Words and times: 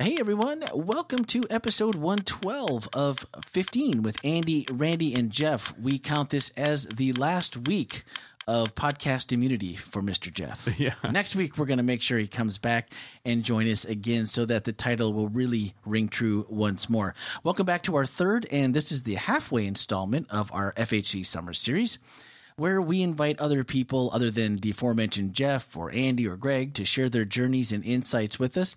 Hey 0.00 0.18
everyone, 0.20 0.62
welcome 0.72 1.24
to 1.24 1.42
episode 1.50 1.96
112 1.96 2.88
of 2.92 3.26
15 3.44 4.04
with 4.04 4.24
Andy, 4.24 4.64
Randy, 4.72 5.12
and 5.12 5.28
Jeff. 5.28 5.76
We 5.76 5.98
count 5.98 6.30
this 6.30 6.52
as 6.56 6.86
the 6.86 7.12
last 7.14 7.66
week 7.66 8.04
of 8.46 8.76
podcast 8.76 9.32
immunity 9.32 9.74
for 9.74 10.00
Mr. 10.00 10.32
Jeff. 10.32 10.68
Yeah. 10.78 10.94
Next 11.10 11.34
week, 11.34 11.58
we're 11.58 11.66
going 11.66 11.78
to 11.78 11.82
make 11.82 12.00
sure 12.00 12.16
he 12.16 12.28
comes 12.28 12.58
back 12.58 12.92
and 13.24 13.42
join 13.42 13.68
us 13.68 13.84
again 13.84 14.28
so 14.28 14.44
that 14.46 14.62
the 14.62 14.72
title 14.72 15.12
will 15.12 15.30
really 15.30 15.74
ring 15.84 16.08
true 16.08 16.46
once 16.48 16.88
more. 16.88 17.16
Welcome 17.42 17.66
back 17.66 17.82
to 17.82 17.96
our 17.96 18.06
third, 18.06 18.46
and 18.52 18.74
this 18.74 18.92
is 18.92 19.02
the 19.02 19.16
halfway 19.16 19.66
installment 19.66 20.30
of 20.30 20.52
our 20.52 20.74
FHC 20.74 21.26
Summer 21.26 21.52
Series 21.52 21.98
where 22.54 22.82
we 22.82 23.02
invite 23.02 23.38
other 23.38 23.62
people 23.62 24.10
other 24.12 24.32
than 24.32 24.56
the 24.56 24.70
aforementioned 24.70 25.32
Jeff 25.32 25.76
or 25.76 25.92
Andy 25.92 26.26
or 26.26 26.36
Greg 26.36 26.74
to 26.74 26.84
share 26.84 27.08
their 27.08 27.24
journeys 27.24 27.70
and 27.70 27.84
insights 27.84 28.38
with 28.38 28.56
us. 28.56 28.74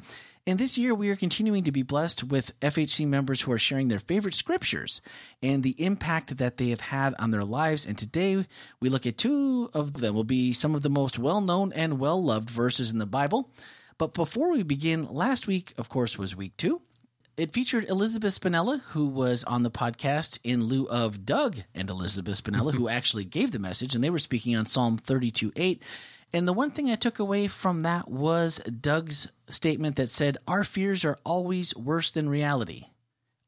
And 0.48 0.58
this 0.58 0.76
year, 0.76 0.95
we 0.95 1.09
are 1.09 1.16
continuing 1.16 1.66
to 1.66 1.72
be 1.72 1.84
blessed 1.84 2.23
with 2.23 2.59
FHC 2.62 3.08
members 3.08 3.41
who 3.41 3.52
are 3.52 3.59
sharing 3.59 3.90
their 3.90 4.00
favorite 4.00 4.34
scriptures 4.34 5.00
and 5.44 5.62
the 5.62 5.76
impact 5.77 6.38
that 6.38 6.58
they 6.58 6.70
have 6.70 6.81
had 6.81 7.14
on 7.20 7.30
their 7.30 7.44
lives. 7.44 7.86
And 7.86 7.95
today, 7.95 8.44
we 8.80 8.90
look 8.90 9.05
at 9.05 9.20
two 9.20 9.70
of 9.76 9.94
them, 9.94 10.16
will 10.16 10.23
be 10.23 10.52
some 10.52 10.73
of 10.73 10.81
the 10.81 10.90
most 10.90 11.20
well 11.20 11.41
known 11.41 11.72
and 11.73 12.00
well 12.00 12.22
loved 12.22 12.50
verses 12.50 12.91
in 12.91 12.98
the 12.98 13.05
Bible. 13.05 13.52
But 14.00 14.16
before 14.16 14.50
we 14.50 14.64
begin, 14.64 15.05
last 15.14 15.45
week, 15.45 15.76
of 15.77 15.90
course, 15.90 16.17
was 16.17 16.36
week 16.36 16.58
two. 16.58 16.81
It 17.38 17.53
featured 17.53 17.88
Elizabeth 17.88 18.39
Spinella, 18.39 18.81
who 18.81 19.08
was 19.08 19.44
on 19.44 19.62
the 19.62 19.72
podcast 19.72 20.39
in 20.44 20.64
lieu 20.64 20.88
of 20.89 21.23
Doug 21.23 21.58
and 21.76 21.88
Elizabeth 21.88 22.44
Spinella, 22.44 22.73
who 22.73 22.89
actually 22.89 23.26
gave 23.26 23.52
the 23.52 23.59
message, 23.59 23.94
and 23.94 24.03
they 24.03 24.09
were 24.09 24.17
speaking 24.17 24.55
on 24.55 24.66
Psalm 24.66 24.98
32 24.98 25.53
8. 25.55 25.84
And 26.34 26.48
the 26.48 26.53
one 26.53 26.71
thing 26.71 26.90
I 26.90 26.95
took 26.95 27.20
away 27.20 27.48
from 27.48 27.81
that 27.81 28.09
was 28.09 28.59
Doug's 28.59 29.27
statement 29.49 29.98
that 29.98 30.09
said, 30.09 30.38
Our 30.48 30.63
fears 30.63 31.03
are 31.03 31.17
always 31.26 31.76
worse 31.76 32.12
than 32.12 32.30
reality 32.30 32.86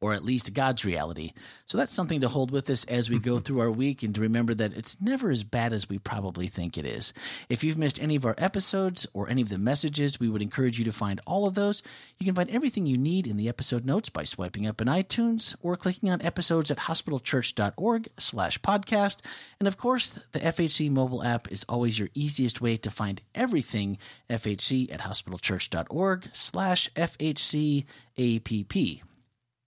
or 0.04 0.14
at 0.14 0.26
least 0.26 0.54
God's 0.54 0.84
reality. 0.84 1.32
So 1.66 1.78
that's 1.78 1.94
something 1.94 2.20
to 2.20 2.28
hold 2.28 2.52
with 2.52 2.70
us 2.70 2.84
as 2.84 3.10
we 3.10 3.20
go 3.20 3.36
mm-hmm. 3.36 3.44
through 3.44 3.62
our 3.62 3.72
week 3.72 4.04
and 4.04 4.14
to 4.16 4.20
remember 4.20 4.54
that 4.54 4.74
it's 4.74 5.00
never 5.00 5.32
as 5.32 5.46
bad 5.46 5.72
as 5.72 5.88
we 5.88 5.98
probably 5.98 6.48
think 6.48 6.78
it 6.78 6.86
is. 6.86 7.14
If 7.48 7.64
you've 7.64 7.78
missed 7.78 8.02
any 8.02 8.18
of 8.18 8.26
our 8.26 8.36
episodes 8.38 9.08
or 9.14 9.30
any 9.30 9.42
of 9.42 9.48
the 9.48 9.58
messages, 9.58 10.20
we 10.20 10.28
would 10.28 10.42
encourage 10.42 10.78
you 10.78 10.84
to 10.84 10.92
find 10.92 11.22
all 11.26 11.48
of 11.48 11.54
those. 11.54 11.82
You 12.20 12.26
can 12.26 12.36
find 12.36 12.50
everything 12.50 12.86
you 12.86 12.98
need 12.98 13.28
in 13.28 13.38
the 13.38 13.48
episode 13.48 13.86
notes 13.86 14.10
by 14.10 14.24
swiping 14.24 14.68
up 14.68 14.82
in 14.82 14.90
iTunes 14.90 15.56
or 15.62 15.78
clicking 15.78 16.10
on 16.10 16.22
episodes 16.22 16.70
at 16.70 16.80
hospitalchurch.org 16.80 18.10
slash 18.20 18.60
podcast. 18.60 19.22
And 19.58 19.70
of 19.70 19.78
course, 19.78 20.20
the 20.34 20.40
FHC 20.40 20.92
mobile 20.92 21.24
app 21.24 21.50
is 21.50 21.64
always 21.70 21.98
your 21.98 22.10
easiest 22.14 22.60
way 22.60 22.76
to 22.76 22.92
find 22.92 23.22
everything 23.34 23.98
FHC 24.30 24.94
at 24.94 25.00
hospitalchurch.org 25.00 26.28
slash 26.34 26.90
FHC 26.90 27.86
app. 28.18 29.13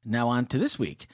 Now 0.06 0.28
on 0.28 0.46
to 0.46 0.58
this 0.58 0.78
week, 0.78 1.08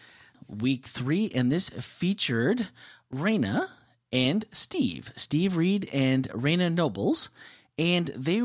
week 0.49 0.87
three, 0.87 1.31
and 1.35 1.51
this 1.51 1.71
featured 1.71 2.69
Raina 3.13 3.69
and 4.13 4.45
Steve, 4.53 5.13
Steve 5.17 5.57
Reed 5.57 5.89
and 5.93 6.29
Raina 6.31 6.73
Nobles, 6.73 7.31
and 7.79 8.09
they 8.09 8.43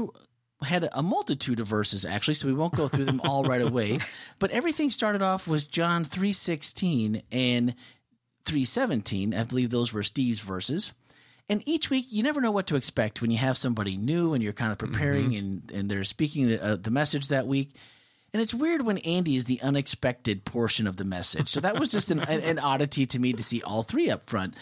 had 0.64 0.90
a 0.92 1.04
multitude 1.04 1.60
of 1.60 1.68
verses 1.68 2.06
actually, 2.06 2.34
so 2.34 2.48
we 2.48 2.54
won't 2.54 2.76
go 2.76 2.88
through 2.88 3.06
them 3.06 3.22
all 3.24 3.44
right 3.44 3.62
away. 3.62 4.00
But 4.40 4.52
everything 4.52 4.90
started 4.90 5.22
off 5.22 5.48
was 5.48 5.66
John 5.66 6.04
three 6.04 6.34
sixteen 6.34 7.22
and 7.32 7.76
three 8.46 8.66
seventeen. 8.66 9.34
I 9.34 9.44
believe 9.44 9.70
those 9.70 9.94
were 9.94 10.04
Steve's 10.04 10.40
verses. 10.40 10.94
And 11.50 11.64
each 11.66 11.90
week, 11.90 12.08
you 12.10 12.24
never 12.24 12.42
know 12.42 12.52
what 12.52 12.68
to 12.68 12.76
expect 12.76 13.22
when 13.22 13.32
you 13.32 13.38
have 13.38 13.56
somebody 13.56 13.96
new 13.96 14.34
and 14.34 14.44
you're 14.44 14.52
kind 14.52 14.74
of 14.74 14.78
preparing 14.78 15.30
mm-hmm. 15.30 15.38
and, 15.38 15.72
and 15.72 15.90
they're 15.90 16.04
speaking 16.04 16.48
the, 16.48 16.62
uh, 16.62 16.76
the 16.76 16.92
message 16.92 17.30
that 17.30 17.48
week. 17.48 17.70
And 18.38 18.44
it's 18.44 18.54
weird 18.54 18.84
when 18.84 19.00
Andy 19.00 19.36
is 19.36 19.46
the 19.46 19.60
unexpected 19.64 20.46
portion 20.46 20.86
of 20.86 20.96
the 20.96 21.04
message. 21.04 21.50
So 21.50 21.60
that 21.62 21.80
was 21.80 21.90
just 21.90 22.12
an, 22.12 22.20
an, 22.20 22.60
oddity 22.60 23.08
to 23.08 23.18
me 23.18 23.34
to 23.34 23.44
see 23.44 23.64
all 23.64 23.82
three 23.82 24.12
up 24.12 24.22
front. 24.22 24.54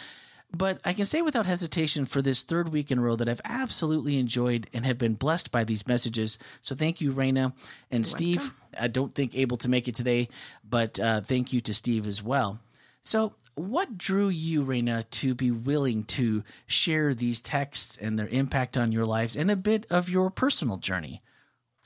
But 0.50 0.80
I 0.86 0.94
can 0.94 1.04
say 1.04 1.22
without 1.22 1.46
hesitation 1.46 2.06
for 2.06 2.22
this 2.22 2.46
third 2.46 2.70
week 2.70 2.90
in 2.90 3.00
a 3.00 3.02
row 3.02 3.18
that 3.18 3.28
I've 3.28 3.42
absolutely 3.44 4.18
enjoyed 4.18 4.70
and 4.74 4.86
have 4.86 4.98
been 4.98 5.16
blessed 5.16 5.52
by 5.52 5.66
these 5.66 5.86
messages. 5.88 6.40
So 6.62 6.74
thank 6.74 7.02
you, 7.02 7.12
Raina 7.12 7.52
and 7.92 8.00
You're 8.00 8.06
Steve. 8.06 8.38
Welcome. 8.38 8.56
I 8.80 8.88
don't 8.88 9.14
think 9.14 9.36
able 9.36 9.58
to 9.58 9.68
make 9.68 9.90
it 9.90 9.96
today, 9.96 10.30
but 10.64 10.98
uh, 10.98 11.20
thank 11.20 11.52
you 11.52 11.60
to 11.60 11.74
Steve 11.74 12.08
as 12.08 12.24
well. 12.24 12.62
So 13.02 13.34
what 13.56 13.98
drew 13.98 14.30
you, 14.30 14.64
Raina, 14.64 15.04
to 15.10 15.36
be 15.36 15.52
willing 15.52 16.06
to 16.06 16.46
share 16.66 17.14
these 17.14 17.42
texts 17.42 17.98
and 17.98 18.18
their 18.18 18.30
impact 18.30 18.78
on 18.78 18.94
your 18.94 19.06
lives 19.06 19.36
and 19.36 19.52
a 19.52 19.58
bit 19.58 19.86
of 19.92 20.08
your 20.08 20.30
personal 20.30 20.78
journey? 20.78 21.22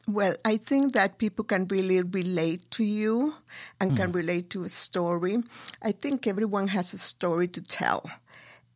Well, 0.07 0.35
I 0.43 0.57
think 0.57 0.93
that 0.93 1.17
people 1.17 1.45
can 1.45 1.67
really 1.67 2.01
relate 2.01 2.71
to 2.71 2.83
you 2.83 3.35
and 3.79 3.91
mm. 3.91 3.97
can 3.97 4.11
relate 4.11 4.49
to 4.51 4.63
a 4.63 4.69
story. 4.69 5.37
I 5.81 5.91
think 5.91 6.25
everyone 6.25 6.67
has 6.69 6.93
a 6.93 6.97
story 6.97 7.47
to 7.49 7.61
tell. 7.61 8.09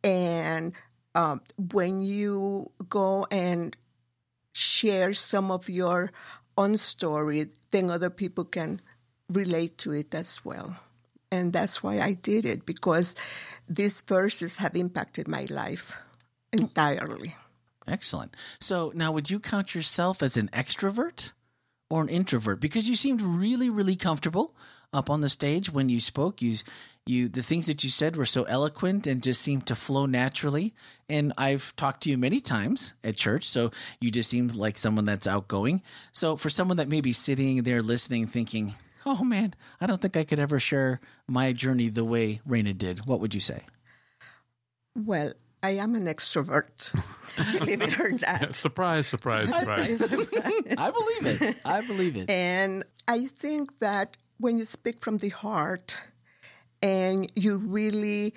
And 0.04 0.74
um, 1.14 1.40
when 1.72 2.02
you 2.02 2.70
go 2.88 3.26
and 3.30 3.76
share 4.52 5.12
some 5.12 5.50
of 5.50 5.68
your 5.68 6.12
own 6.56 6.76
story, 6.76 7.48
then 7.70 7.90
other 7.90 8.10
people 8.10 8.44
can 8.44 8.80
relate 9.28 9.78
to 9.78 9.92
it 9.92 10.14
as 10.14 10.44
well. 10.44 10.76
And 11.32 11.52
that's 11.52 11.82
why 11.82 12.00
I 12.00 12.12
did 12.12 12.46
it 12.46 12.64
because 12.64 13.16
these 13.68 14.00
verses 14.02 14.56
have 14.56 14.76
impacted 14.76 15.26
my 15.26 15.46
life 15.50 15.96
entirely. 16.52 17.34
Excellent. 17.86 18.34
So 18.60 18.92
now, 18.94 19.12
would 19.12 19.30
you 19.30 19.38
count 19.38 19.74
yourself 19.74 20.22
as 20.22 20.36
an 20.36 20.48
extrovert 20.52 21.32
or 21.90 22.02
an 22.02 22.08
introvert? 22.08 22.60
Because 22.60 22.88
you 22.88 22.96
seemed 22.96 23.20
really, 23.20 23.68
really 23.68 23.96
comfortable 23.96 24.54
up 24.92 25.10
on 25.10 25.20
the 25.20 25.28
stage 25.28 25.70
when 25.70 25.88
you 25.88 26.00
spoke. 26.00 26.40
You, 26.40 26.54
you, 27.04 27.28
the 27.28 27.42
things 27.42 27.66
that 27.66 27.84
you 27.84 27.90
said 27.90 28.16
were 28.16 28.24
so 28.24 28.44
eloquent 28.44 29.06
and 29.06 29.22
just 29.22 29.42
seemed 29.42 29.66
to 29.66 29.74
flow 29.74 30.06
naturally. 30.06 30.72
And 31.08 31.32
I've 31.36 31.76
talked 31.76 32.04
to 32.04 32.10
you 32.10 32.16
many 32.16 32.40
times 32.40 32.94
at 33.02 33.16
church, 33.16 33.48
so 33.48 33.70
you 34.00 34.10
just 34.10 34.30
seemed 34.30 34.54
like 34.54 34.78
someone 34.78 35.04
that's 35.04 35.26
outgoing. 35.26 35.82
So 36.12 36.36
for 36.36 36.48
someone 36.48 36.78
that 36.78 36.88
may 36.88 37.00
be 37.00 37.12
sitting 37.12 37.62
there 37.64 37.82
listening, 37.82 38.26
thinking, 38.26 38.74
"Oh 39.04 39.24
man, 39.24 39.54
I 39.80 39.86
don't 39.86 40.00
think 40.00 40.16
I 40.16 40.24
could 40.24 40.38
ever 40.38 40.58
share 40.58 41.00
my 41.28 41.52
journey 41.52 41.90
the 41.90 42.04
way 42.04 42.40
Raina 42.48 42.76
did," 42.76 43.06
what 43.06 43.20
would 43.20 43.34
you 43.34 43.40
say? 43.40 43.64
Well, 44.96 45.32
I 45.64 45.70
am 45.84 45.94
an 45.94 46.04
extrovert. 46.04 46.92
believe 47.58 47.80
it 47.80 47.98
or 47.98 48.12
not. 48.12 48.54
surprise, 48.66 49.06
surprise, 49.06 49.48
surprise. 49.48 50.02
I 50.02 50.90
believe 50.90 51.40
it. 51.40 51.56
I 51.64 51.80
believe 51.80 52.16
it. 52.18 52.28
And 52.28 52.84
I 53.08 53.24
think 53.24 53.78
that 53.78 54.18
when 54.36 54.58
you 54.58 54.66
speak 54.66 55.00
from 55.00 55.16
the 55.18 55.30
heart 55.30 55.96
and 56.82 57.32
you 57.34 57.56
really 57.56 58.34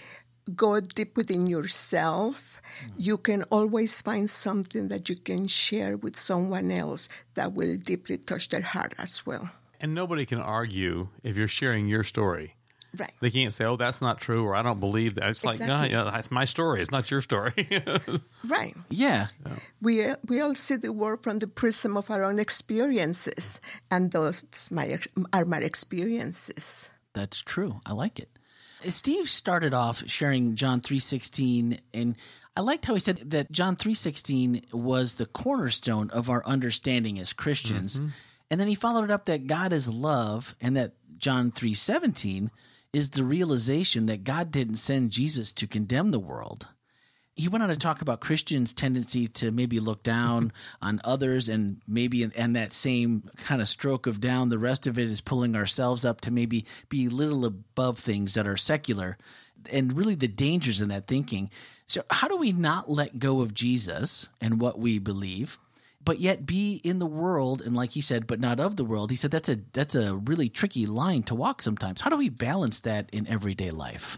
go 0.55 0.79
deep 0.79 1.17
within 1.17 1.47
yourself, 1.47 2.61
you 2.97 3.17
can 3.17 3.43
always 3.51 4.01
find 4.01 4.29
something 4.29 4.87
that 4.87 5.09
you 5.09 5.17
can 5.17 5.47
share 5.47 5.97
with 5.97 6.15
someone 6.15 6.71
else 6.71 7.09
that 7.33 7.51
will 7.51 7.75
deeply 7.75 8.17
touch 8.19 8.47
their 8.47 8.61
heart 8.61 8.93
as 8.97 9.25
well. 9.25 9.49
And 9.81 9.93
nobody 9.93 10.25
can 10.25 10.39
argue 10.39 11.09
if 11.23 11.35
you're 11.35 11.49
sharing 11.49 11.89
your 11.89 12.05
story. 12.05 12.56
Right. 12.95 13.11
They 13.19 13.29
can't 13.29 13.51
say, 13.51 13.65
"Oh, 13.65 13.75
that's 13.75 14.01
not 14.01 14.19
true," 14.19 14.45
or 14.45 14.55
"I 14.55 14.61
don't 14.61 14.79
believe 14.79 15.15
that." 15.15 15.29
It's 15.29 15.43
exactly. 15.43 15.67
like, 15.67 15.91
no, 15.91 16.03
yeah, 16.05 16.11
that's 16.11 16.31
my 16.31 16.45
story. 16.45 16.81
It's 16.81 16.91
not 16.91 17.09
your 17.11 17.21
story. 17.21 17.53
right. 18.47 18.75
Yeah. 18.89 19.27
yeah. 19.45 19.55
We 19.81 20.05
we 20.27 20.41
all 20.41 20.55
see 20.55 20.77
the 20.77 20.93
world 20.93 21.23
from 21.23 21.39
the 21.39 21.47
prism 21.47 21.97
of 21.97 22.09
our 22.09 22.23
own 22.23 22.39
experiences, 22.39 23.59
and 23.91 24.11
those 24.11 24.45
my, 24.71 24.99
are 25.33 25.45
my 25.45 25.59
experiences. 25.59 26.89
That's 27.13 27.41
true. 27.41 27.81
I 27.85 27.93
like 27.93 28.19
it. 28.19 28.29
Steve 28.89 29.29
started 29.29 29.73
off 29.73 30.03
sharing 30.07 30.55
John 30.55 30.81
three 30.81 30.99
sixteen, 30.99 31.79
and 31.93 32.15
I 32.55 32.61
liked 32.61 32.85
how 32.85 32.93
he 32.93 32.99
said 32.99 33.31
that 33.31 33.51
John 33.51 33.75
three 33.75 33.95
sixteen 33.95 34.61
was 34.71 35.15
the 35.15 35.25
cornerstone 35.25 36.09
of 36.11 36.29
our 36.29 36.45
understanding 36.45 37.19
as 37.19 37.33
Christians. 37.33 37.99
Mm-hmm. 37.99 38.09
And 38.49 38.59
then 38.59 38.67
he 38.67 38.75
followed 38.75 39.03
it 39.03 39.11
up 39.11 39.25
that 39.25 39.47
God 39.47 39.73
is 39.73 39.89
love, 39.89 40.55
and 40.61 40.77
that 40.77 40.93
John 41.17 41.51
three 41.51 41.73
seventeen 41.73 42.51
is 42.93 43.11
the 43.11 43.23
realization 43.23 44.05
that 44.07 44.23
God 44.23 44.51
didn't 44.51 44.75
send 44.75 45.11
Jesus 45.11 45.53
to 45.53 45.67
condemn 45.67 46.11
the 46.11 46.19
world. 46.19 46.67
He 47.35 47.47
went 47.47 47.63
on 47.63 47.69
to 47.69 47.77
talk 47.77 48.01
about 48.01 48.19
Christians' 48.19 48.73
tendency 48.73 49.27
to 49.27 49.51
maybe 49.51 49.79
look 49.79 50.01
down 50.01 50.47
mm-hmm. 50.47 50.87
on 50.87 51.01
others 51.03 51.49
and 51.49 51.81
maybe 51.87 52.23
and 52.23 52.55
that 52.55 52.71
same 52.71 53.29
kind 53.37 53.61
of 53.61 53.69
stroke 53.69 54.07
of 54.07 54.19
down. 54.19 54.49
The 54.49 54.57
rest 54.57 54.87
of 54.87 54.97
it 54.97 55.07
is 55.07 55.21
pulling 55.21 55.55
ourselves 55.55 56.03
up 56.03 56.21
to 56.21 56.31
maybe 56.31 56.65
be 56.89 57.05
a 57.05 57.09
little 57.09 57.45
above 57.45 57.99
things 57.99 58.33
that 58.33 58.47
are 58.47 58.57
secular 58.57 59.17
and 59.71 59.95
really 59.95 60.15
the 60.15 60.27
dangers 60.27 60.81
in 60.81 60.89
that 60.89 61.07
thinking. 61.07 61.51
So, 61.87 62.01
how 62.09 62.27
do 62.27 62.37
we 62.37 62.51
not 62.51 62.89
let 62.89 63.19
go 63.19 63.41
of 63.41 63.53
Jesus 63.53 64.27
and 64.41 64.59
what 64.59 64.79
we 64.79 64.97
believe? 64.99 65.59
But 66.07 66.19
yet 66.19 66.45
be 66.45 66.79
in 66.83 66.99
the 66.99 67.05
world 67.05 67.61
and 67.61 67.75
like 67.75 67.91
he 67.91 68.01
said 68.01 68.25
but 68.25 68.39
not 68.39 68.59
of 68.59 68.75
the 68.77 68.85
world 68.85 69.11
he 69.11 69.15
said 69.15 69.29
that's 69.29 69.49
a 69.49 69.59
that's 69.73 69.93
a 69.93 70.15
really 70.15 70.49
tricky 70.49 70.85
line 70.85 71.21
to 71.21 71.35
walk 71.35 71.61
sometimes 71.61 72.01
how 72.01 72.09
do 72.09 72.17
we 72.17 72.29
balance 72.29 72.81
that 72.81 73.09
in 73.11 73.27
everyday 73.27 73.71
life 73.71 74.17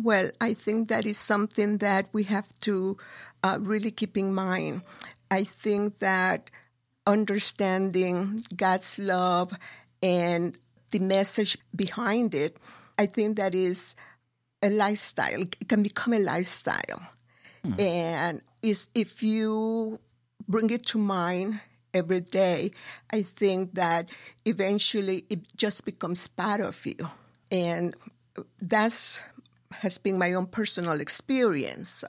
well 0.00 0.30
i 0.40 0.54
think 0.54 0.88
that 0.88 1.04
is 1.04 1.18
something 1.18 1.78
that 1.78 2.06
we 2.12 2.22
have 2.22 2.48
to 2.60 2.96
uh, 3.42 3.58
really 3.60 3.90
keep 3.90 4.16
in 4.16 4.32
mind 4.32 4.82
i 5.30 5.42
think 5.42 5.98
that 5.98 6.48
understanding 7.06 8.40
God's 8.56 8.98
love 8.98 9.52
and 10.02 10.56
the 10.90 10.98
message 10.98 11.58
behind 11.74 12.34
it, 12.34 12.56
I 12.98 13.06
think 13.06 13.36
that 13.38 13.54
is 13.54 13.96
a 14.62 14.70
lifestyle. 14.70 15.42
It 15.42 15.68
can 15.68 15.82
become 15.82 16.12
a 16.12 16.18
lifestyle. 16.18 17.02
Hmm. 17.64 17.80
And 17.80 18.42
is 18.62 18.88
if 18.94 19.22
you 19.22 19.98
bring 20.48 20.70
it 20.70 20.86
to 20.86 20.98
mind 20.98 21.60
every 21.92 22.20
day, 22.20 22.70
I 23.12 23.22
think 23.22 23.74
that 23.74 24.10
eventually 24.44 25.24
it 25.28 25.40
just 25.56 25.84
becomes 25.84 26.26
part 26.26 26.60
of 26.60 26.84
you. 26.86 26.96
And 27.50 27.96
that's 28.60 29.22
has 29.72 29.98
been 29.98 30.18
my 30.18 30.32
own 30.34 30.46
personal 30.46 31.00
experience. 31.00 31.88
So 31.88 32.08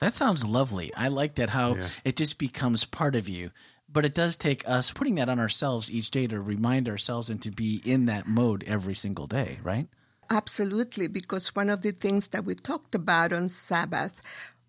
that 0.00 0.14
sounds 0.14 0.44
lovely. 0.44 0.92
I 0.94 1.08
like 1.08 1.36
that 1.36 1.50
how 1.50 1.76
yeah. 1.76 1.88
it 2.04 2.16
just 2.16 2.38
becomes 2.38 2.84
part 2.84 3.14
of 3.14 3.28
you. 3.28 3.50
But 3.90 4.04
it 4.04 4.14
does 4.14 4.36
take 4.36 4.68
us 4.68 4.90
putting 4.90 5.14
that 5.16 5.28
on 5.28 5.40
ourselves 5.40 5.90
each 5.90 6.10
day 6.10 6.26
to 6.26 6.40
remind 6.40 6.88
ourselves 6.88 7.30
and 7.30 7.40
to 7.42 7.50
be 7.50 7.80
in 7.84 8.04
that 8.06 8.26
mode 8.26 8.62
every 8.64 8.94
single 8.94 9.26
day, 9.26 9.60
right? 9.62 9.88
Absolutely, 10.30 11.06
because 11.08 11.56
one 11.56 11.70
of 11.70 11.80
the 11.80 11.92
things 11.92 12.28
that 12.28 12.44
we 12.44 12.54
talked 12.54 12.94
about 12.94 13.32
on 13.32 13.48
Sabbath 13.48 14.20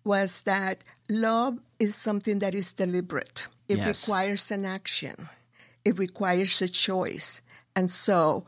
was 0.04 0.42
that 0.42 0.82
love 1.10 1.58
is 1.78 1.94
something 1.94 2.38
that 2.38 2.54
is 2.54 2.72
deliberate. 2.72 3.46
It 3.68 3.78
yes. 3.78 4.08
requires 4.08 4.50
an 4.50 4.64
action. 4.64 5.28
It 5.84 5.98
requires 5.98 6.60
a 6.62 6.68
choice. 6.68 7.40
And 7.76 7.90
so 7.90 8.44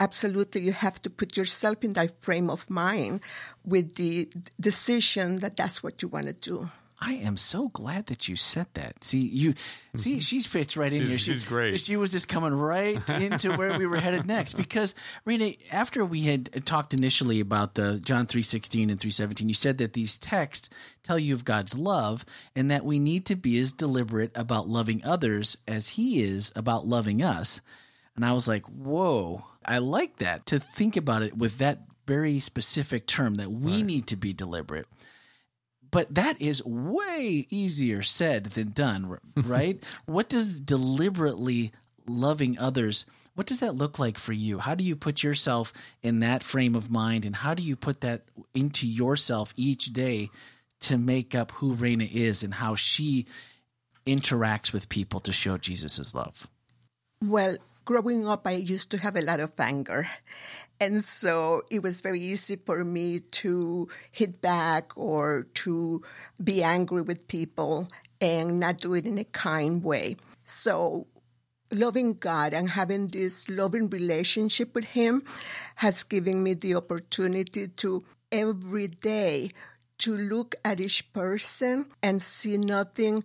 absolutely 0.00 0.62
you 0.62 0.72
have 0.72 1.00
to 1.02 1.10
put 1.10 1.36
yourself 1.36 1.84
in 1.84 1.92
that 1.94 2.20
frame 2.20 2.50
of 2.50 2.68
mind 2.68 3.20
with 3.64 3.94
the 3.94 4.28
decision 4.60 5.38
that 5.38 5.56
that's 5.56 5.82
what 5.82 6.02
you 6.02 6.08
want 6.08 6.26
to 6.26 6.32
do. 6.32 6.70
I 7.06 7.14
am 7.16 7.36
so 7.36 7.68
glad 7.68 8.06
that 8.06 8.28
you 8.28 8.36
said 8.36 8.66
that. 8.74 9.04
See, 9.04 9.18
you 9.18 9.54
see, 9.94 10.20
she 10.22 10.40
fits 10.40 10.74
right 10.74 10.90
in 10.90 11.02
she's, 11.02 11.08
here. 11.08 11.18
She, 11.18 11.32
she's 11.32 11.44
great. 11.44 11.78
She 11.80 11.96
was 11.96 12.10
just 12.10 12.28
coming 12.28 12.54
right 12.54 12.98
into 13.10 13.54
where 13.56 13.78
we 13.78 13.86
were 13.86 13.98
headed 13.98 14.26
next. 14.26 14.54
Because 14.54 14.94
Raina, 15.26 15.58
after 15.70 16.02
we 16.02 16.22
had 16.22 16.64
talked 16.64 16.94
initially 16.94 17.40
about 17.40 17.74
the 17.74 18.00
John 18.00 18.24
three 18.24 18.42
sixteen 18.42 18.88
and 18.88 18.98
three 18.98 19.10
seventeen, 19.10 19.48
you 19.48 19.54
said 19.54 19.78
that 19.78 19.92
these 19.92 20.16
texts 20.16 20.70
tell 21.02 21.18
you 21.18 21.34
of 21.34 21.44
God's 21.44 21.76
love, 21.76 22.24
and 22.56 22.70
that 22.70 22.86
we 22.86 22.98
need 22.98 23.26
to 23.26 23.36
be 23.36 23.58
as 23.58 23.74
deliberate 23.74 24.32
about 24.34 24.66
loving 24.66 25.04
others 25.04 25.58
as 25.68 25.88
He 25.88 26.22
is 26.22 26.52
about 26.56 26.86
loving 26.86 27.22
us. 27.22 27.60
And 28.16 28.24
I 28.24 28.32
was 28.32 28.48
like, 28.48 28.64
whoa, 28.66 29.44
I 29.64 29.78
like 29.78 30.18
that 30.18 30.46
to 30.46 30.58
think 30.58 30.96
about 30.96 31.22
it 31.22 31.36
with 31.36 31.58
that 31.58 31.80
very 32.06 32.38
specific 32.38 33.06
term 33.06 33.34
that 33.36 33.50
we 33.50 33.76
right. 33.76 33.84
need 33.84 34.06
to 34.06 34.16
be 34.16 34.32
deliberate 34.32 34.86
but 35.94 36.14
that 36.14 36.40
is 36.40 36.62
way 36.64 37.46
easier 37.50 38.02
said 38.02 38.44
than 38.46 38.70
done, 38.70 39.18
right? 39.36 39.82
what 40.06 40.28
does 40.28 40.60
deliberately 40.60 41.72
loving 42.06 42.58
others 42.58 43.06
what 43.34 43.46
does 43.46 43.60
that 43.60 43.74
look 43.74 43.98
like 43.98 44.16
for 44.16 44.32
you? 44.32 44.58
How 44.58 44.74
do 44.74 44.84
you 44.84 44.94
put 44.94 45.22
yourself 45.22 45.72
in 46.02 46.20
that 46.20 46.44
frame 46.44 46.76
of 46.76 46.90
mind 46.90 47.24
and 47.24 47.34
how 47.34 47.52
do 47.52 47.62
you 47.62 47.74
put 47.74 48.00
that 48.02 48.22
into 48.54 48.86
yourself 48.86 49.52
each 49.56 49.86
day 49.86 50.30
to 50.80 50.96
make 50.96 51.34
up 51.34 51.50
who 51.52 51.74
Raina 51.74 52.10
is 52.10 52.44
and 52.44 52.54
how 52.54 52.76
she 52.76 53.26
interacts 54.06 54.72
with 54.72 54.88
people 54.88 55.18
to 55.20 55.32
show 55.32 55.58
Jesus' 55.58 56.14
love? 56.14 56.46
Well, 57.22 57.56
growing 57.84 58.26
up, 58.26 58.46
I 58.46 58.52
used 58.52 58.90
to 58.90 58.98
have 58.98 59.16
a 59.16 59.22
lot 59.22 59.40
of 59.40 59.52
anger. 59.58 60.08
And 60.80 61.04
so 61.04 61.62
it 61.70 61.82
was 61.82 62.00
very 62.00 62.20
easy 62.20 62.56
for 62.56 62.84
me 62.84 63.20
to 63.20 63.88
hit 64.10 64.40
back 64.40 64.92
or 64.96 65.46
to 65.54 66.02
be 66.42 66.62
angry 66.62 67.02
with 67.02 67.28
people 67.28 67.88
and 68.20 68.58
not 68.58 68.78
do 68.78 68.94
it 68.94 69.06
in 69.06 69.18
a 69.18 69.24
kind 69.24 69.84
way. 69.84 70.16
So 70.44 71.06
loving 71.70 72.14
God 72.14 72.52
and 72.52 72.70
having 72.70 73.08
this 73.08 73.48
loving 73.48 73.88
relationship 73.88 74.74
with 74.74 74.84
Him 74.84 75.24
has 75.76 76.02
given 76.02 76.42
me 76.42 76.54
the 76.54 76.74
opportunity 76.74 77.68
to 77.68 78.04
every 78.32 78.88
day 78.88 79.50
to 79.98 80.16
look 80.16 80.56
at 80.64 80.80
each 80.80 81.12
person 81.12 81.86
and 82.02 82.20
see 82.20 82.56
nothing 82.56 83.24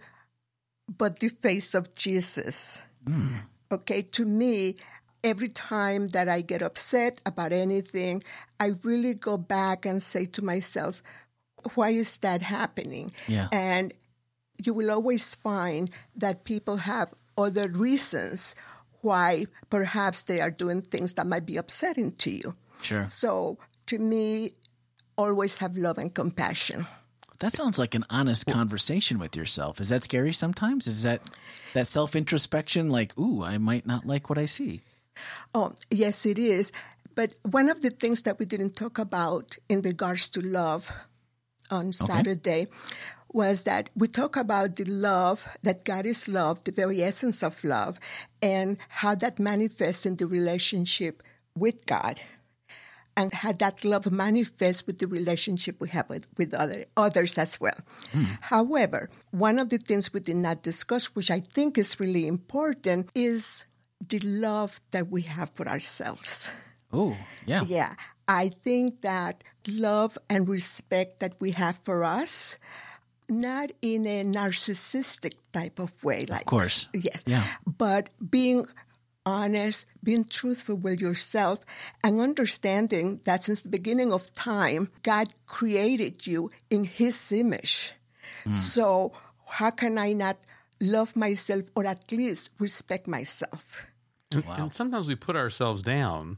but 0.88 1.20
the 1.20 1.30
face 1.30 1.74
of 1.74 1.96
Jesus. 1.96 2.82
Mm. 3.06 3.42
Okay, 3.72 4.02
to 4.02 4.26
me, 4.26 4.76
every 5.24 5.50
time 5.50 6.08
that 6.08 6.28
I 6.28 6.42
get 6.42 6.62
upset 6.62 7.20
about 7.26 7.52
anything, 7.52 8.24
I 8.60 8.74
really 8.84 9.14
go 9.14 9.38
back 9.38 9.86
and 9.86 10.02
say 10.02 10.26
to 10.26 10.42
myself, 10.44 11.04
why 11.76 11.90
is 11.90 12.18
that 12.18 12.42
happening? 12.42 13.12
Yeah. 13.28 13.48
And 13.52 13.94
you 14.64 14.74
will 14.74 14.92
always 14.92 15.36
find 15.36 15.90
that 16.16 16.44
people 16.44 16.78
have 16.78 17.14
other 17.38 17.68
reasons 17.68 18.56
why 19.02 19.46
perhaps 19.70 20.24
they 20.24 20.42
are 20.42 20.52
doing 20.52 20.82
things 20.82 21.14
that 21.14 21.28
might 21.28 21.46
be 21.46 21.58
upsetting 21.58 22.12
to 22.14 22.32
you. 22.32 22.56
Sure. 22.82 23.08
So 23.08 23.58
to 23.88 24.00
me, 24.00 24.54
always 25.18 25.58
have 25.58 25.78
love 25.78 25.98
and 25.98 26.14
compassion. 26.14 26.86
That 27.40 27.54
sounds 27.54 27.80
like 27.80 27.96
an 27.96 28.06
honest 28.10 28.46
conversation 28.48 29.18
with 29.18 29.36
yourself. 29.36 29.80
Is 29.80 29.90
that 29.90 30.04
scary 30.04 30.34
sometimes? 30.34 30.88
Is 30.88 31.04
that 31.04 31.22
that 31.74 31.88
self 31.88 32.16
introspection 32.16 32.90
like, 32.90 33.18
ooh, 33.18 33.44
I 33.44 33.58
might 33.58 33.86
not 33.86 34.06
like 34.06 34.30
what 34.30 34.38
I 34.38 34.46
see? 34.46 34.82
Oh, 35.54 35.74
yes, 35.90 36.26
it 36.26 36.38
is. 36.38 36.72
But 37.16 37.36
one 37.44 37.70
of 37.70 37.82
the 37.82 37.90
things 37.90 38.24
that 38.24 38.40
we 38.40 38.46
didn't 38.46 38.76
talk 38.76 38.98
about 39.00 39.58
in 39.68 39.82
regards 39.82 40.30
to 40.30 40.42
love 40.42 40.92
on 41.72 41.88
okay. 41.88 41.92
Saturday 41.92 42.68
was 43.32 43.64
that 43.64 43.90
we 43.96 44.08
talk 44.08 44.36
about 44.36 44.76
the 44.76 44.86
love, 44.86 45.48
that 45.64 45.86
God 45.86 46.06
is 46.06 46.28
love, 46.28 46.64
the 46.64 46.72
very 46.72 47.04
essence 47.04 47.44
of 47.44 47.64
love, 47.64 48.00
and 48.42 48.78
how 48.90 49.16
that 49.16 49.40
manifests 49.40 50.06
in 50.06 50.16
the 50.16 50.26
relationship 50.26 51.24
with 51.56 51.86
God 51.86 52.22
and 53.20 53.34
how 53.34 53.52
that 53.52 53.84
love 53.84 54.10
manifests 54.10 54.88
with 54.88 55.00
the 55.00 55.08
relationship 55.08 55.76
we 55.82 55.90
have 55.90 56.08
with, 56.08 56.26
with 56.38 56.54
other, 56.54 56.86
others 56.96 57.38
as 57.38 57.60
well. 57.60 57.76
Mm. 58.14 58.38
However, 58.40 59.10
one 59.32 59.60
of 59.60 59.68
the 59.68 59.78
things 59.78 60.14
we 60.14 60.22
did 60.22 60.38
not 60.38 60.64
discuss, 60.64 61.08
which 61.08 61.30
I 61.30 61.42
think 61.42 61.78
is 61.78 62.00
really 62.00 62.28
important, 62.28 63.12
is 63.14 63.66
the 64.08 64.20
love 64.20 64.80
that 64.92 65.12
we 65.12 65.24
have 65.24 65.52
for 65.54 65.68
ourselves. 65.68 66.54
Oh, 66.94 67.18
yeah. 67.46 67.64
Yeah. 67.68 67.94
I 68.26 68.50
think 68.64 69.02
that 69.02 69.44
love 69.68 70.18
and 70.30 70.48
respect 70.48 71.20
that 71.20 71.34
we 71.42 71.52
have 71.52 71.78
for 71.84 72.06
us, 72.06 72.58
not 73.28 73.70
in 73.82 74.08
a 74.08 74.24
narcissistic 74.24 75.34
type 75.52 75.78
of 75.78 75.92
way. 76.06 76.26
Like, 76.26 76.42
of 76.42 76.48
course. 76.48 76.88
Yes. 76.94 77.26
Yeah. 77.28 77.44
But 77.68 78.08
being 78.32 78.66
honest, 79.26 79.86
being 80.04 80.26
truthful 80.26 80.76
with 80.76 81.02
yourself, 81.02 81.66
and 82.04 82.20
understanding 82.20 83.22
that 83.26 83.44
since 83.44 83.62
the 83.62 83.70
beginning 83.70 84.12
of 84.12 84.32
time, 84.34 84.90
God 85.04 85.30
created 85.46 86.26
you 86.26 86.52
in 86.70 86.84
His 86.84 87.32
image. 87.32 87.94
Mm. 88.46 88.56
So, 88.56 89.14
how 89.48 89.72
can 89.72 89.98
I 89.98 90.14
not 90.14 90.38
love 90.80 91.16
myself 91.16 91.64
or 91.76 91.86
at 91.86 92.12
least 92.12 92.52
respect 92.60 93.08
myself? 93.08 93.86
And, 94.32 94.46
wow. 94.46 94.56
and 94.58 94.74
sometimes 94.74 95.08
we 95.08 95.16
put 95.16 95.36
ourselves 95.36 95.82
down 95.82 96.38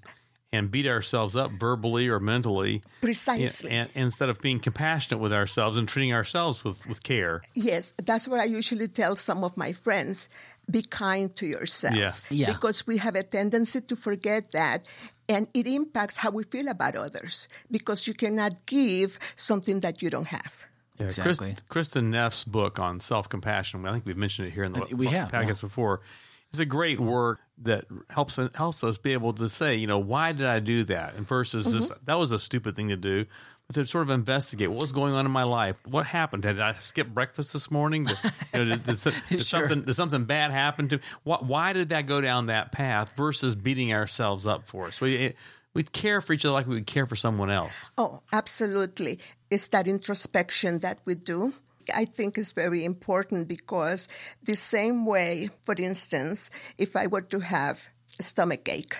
and 0.53 0.69
beat 0.69 0.85
ourselves 0.85 1.35
up 1.35 1.51
verbally 1.51 2.09
or 2.09 2.19
mentally. 2.19 2.81
Precisely. 3.01 3.69
And, 3.69 3.89
and, 3.95 4.05
instead 4.05 4.29
of 4.29 4.41
being 4.41 4.59
compassionate 4.59 5.21
with 5.21 5.31
ourselves 5.31 5.77
and 5.77 5.87
treating 5.87 6.13
ourselves 6.13 6.63
with, 6.63 6.85
with 6.87 7.03
care. 7.03 7.41
Yes, 7.53 7.93
that's 8.03 8.27
what 8.27 8.39
I 8.39 8.45
usually 8.45 8.87
tell 8.87 9.15
some 9.15 9.43
of 9.43 9.55
my 9.55 9.71
friends 9.71 10.29
be 10.69 10.81
kind 10.81 11.35
to 11.37 11.45
yourself. 11.45 11.95
Yes. 11.95 12.31
Yeah. 12.31 12.47
Because 12.47 12.85
we 12.87 12.97
have 12.97 13.15
a 13.15 13.23
tendency 13.23 13.81
to 13.81 13.95
forget 13.95 14.51
that. 14.51 14.87
And 15.27 15.47
it 15.53 15.67
impacts 15.67 16.17
how 16.17 16.31
we 16.31 16.43
feel 16.43 16.67
about 16.67 16.95
others 16.95 17.47
because 17.69 18.07
you 18.07 18.13
cannot 18.13 18.65
give 18.65 19.17
something 19.35 19.79
that 19.81 20.01
you 20.01 20.09
don't 20.09 20.27
have. 20.27 20.65
Yeah, 20.99 21.05
exactly. 21.05 21.55
Kristin 21.69 22.05
Neff's 22.09 22.43
book 22.43 22.79
on 22.79 22.99
self 22.99 23.27
compassion, 23.29 23.85
I 23.85 23.93
think 23.93 24.05
we've 24.05 24.17
mentioned 24.17 24.49
it 24.49 24.51
here 24.51 24.63
in 24.63 24.73
the 24.73 24.95
we 24.95 25.07
have, 25.07 25.31
podcast 25.31 25.63
yeah. 25.63 25.67
before. 25.67 26.01
It's 26.49 26.59
a 26.59 26.65
great 26.65 26.99
work 26.99 27.39
that 27.59 27.85
helps 28.09 28.37
helps 28.53 28.83
us 28.83 28.97
be 28.97 29.13
able 29.13 29.33
to 29.33 29.47
say, 29.47 29.75
you 29.75 29.87
know, 29.87 29.99
why 29.99 30.33
did 30.33 30.45
I 30.45 30.59
do 30.59 30.83
that? 30.85 31.15
And 31.15 31.25
versus 31.25 31.67
mm-hmm. 31.67 31.77
this, 31.77 31.91
that 32.05 32.19
was 32.19 32.33
a 32.33 32.39
stupid 32.39 32.75
thing 32.75 32.89
to 32.89 32.97
do 32.97 33.25
to 33.73 33.85
sort 33.85 34.03
of 34.03 34.11
investigate 34.11 34.69
what 34.69 34.81
was 34.81 34.91
going 34.91 35.13
on 35.13 35.25
in 35.25 35.31
my 35.31 35.43
life. 35.43 35.77
What 35.85 36.05
happened? 36.05 36.43
Did 36.43 36.59
I 36.59 36.75
skip 36.79 37.07
breakfast 37.07 37.53
this 37.53 37.69
morning? 37.71 38.03
Did, 38.03 38.17
you 38.53 38.59
know, 38.59 38.75
did, 38.75 38.83
did, 38.83 38.97
did 39.01 39.13
sure. 39.29 39.67
something 39.67 39.81
did 39.81 39.93
something 39.93 40.25
bad 40.25 40.51
happen 40.51 40.89
to? 40.89 40.99
What, 41.23 41.45
why 41.45 41.73
did 41.73 41.89
that 41.89 42.05
go 42.05 42.21
down 42.21 42.47
that 42.47 42.71
path 42.71 43.13
versus 43.15 43.55
beating 43.55 43.93
ourselves 43.93 44.47
up 44.47 44.67
for 44.67 44.87
us? 44.87 45.01
We 45.01 45.33
we'd 45.73 45.91
care 45.91 46.21
for 46.21 46.33
each 46.33 46.45
other 46.45 46.53
like 46.53 46.67
we 46.67 46.75
would 46.75 46.87
care 46.87 47.05
for 47.05 47.15
someone 47.15 47.49
else. 47.49 47.89
Oh, 47.97 48.21
absolutely! 48.31 49.19
It's 49.49 49.67
that 49.69 49.87
introspection 49.87 50.79
that 50.79 50.99
we 51.05 51.15
do. 51.15 51.53
I 51.93 52.05
think 52.05 52.37
is 52.37 52.51
very 52.51 52.85
important 52.85 53.47
because 53.47 54.07
the 54.43 54.55
same 54.55 55.05
way, 55.05 55.49
for 55.63 55.75
instance, 55.77 56.49
if 56.77 56.95
I 56.95 57.07
were 57.07 57.21
to 57.21 57.39
have 57.39 57.87
a 58.19 58.23
stomach 58.23 58.69
ache, 58.69 58.95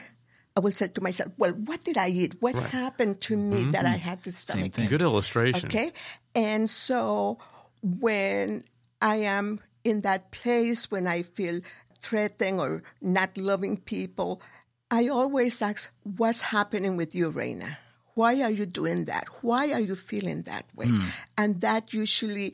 I 0.56 0.60
will 0.60 0.72
say 0.72 0.88
to 0.88 1.02
myself, 1.02 1.32
well, 1.38 1.52
what 1.52 1.84
did 1.84 1.98
I 1.98 2.10
eat? 2.10 2.36
What 2.42 2.56
right. 2.56 2.70
happened 2.70 3.22
to 3.22 3.38
me 3.38 3.58
mm-hmm. 3.58 3.72
that 3.72 3.86
I 3.86 3.96
had 3.96 4.22
this 4.24 4.40
stomach? 4.40 4.76
Same 4.76 4.88
Good 4.88 5.02
illustration. 5.02 5.70
Okay. 5.70 5.94
And 6.36 6.70
so 6.70 7.38
when 7.82 8.62
I 9.02 9.16
am 9.18 9.60
in 9.84 10.02
that 10.02 10.32
place 10.32 10.92
when 10.92 11.08
I 11.08 11.24
feel 11.24 11.62
threatening 12.00 12.60
or 12.60 12.84
not 13.02 13.38
loving 13.38 13.78
people, 13.78 14.42
I 14.90 15.08
always 15.08 15.62
ask, 15.62 15.92
What's 16.04 16.42
happening 16.42 16.98
with 16.98 17.16
you, 17.16 17.32
Raina? 17.32 17.78
Why 18.16 18.42
are 18.42 18.52
you 18.52 18.66
doing 18.66 19.06
that? 19.06 19.26
Why 19.42 19.72
are 19.72 19.80
you 19.80 19.96
feeling 19.96 20.42
that 20.44 20.66
way? 20.76 20.88
Hmm. 20.88 21.08
And 21.38 21.62
that 21.62 21.94
usually 21.94 22.54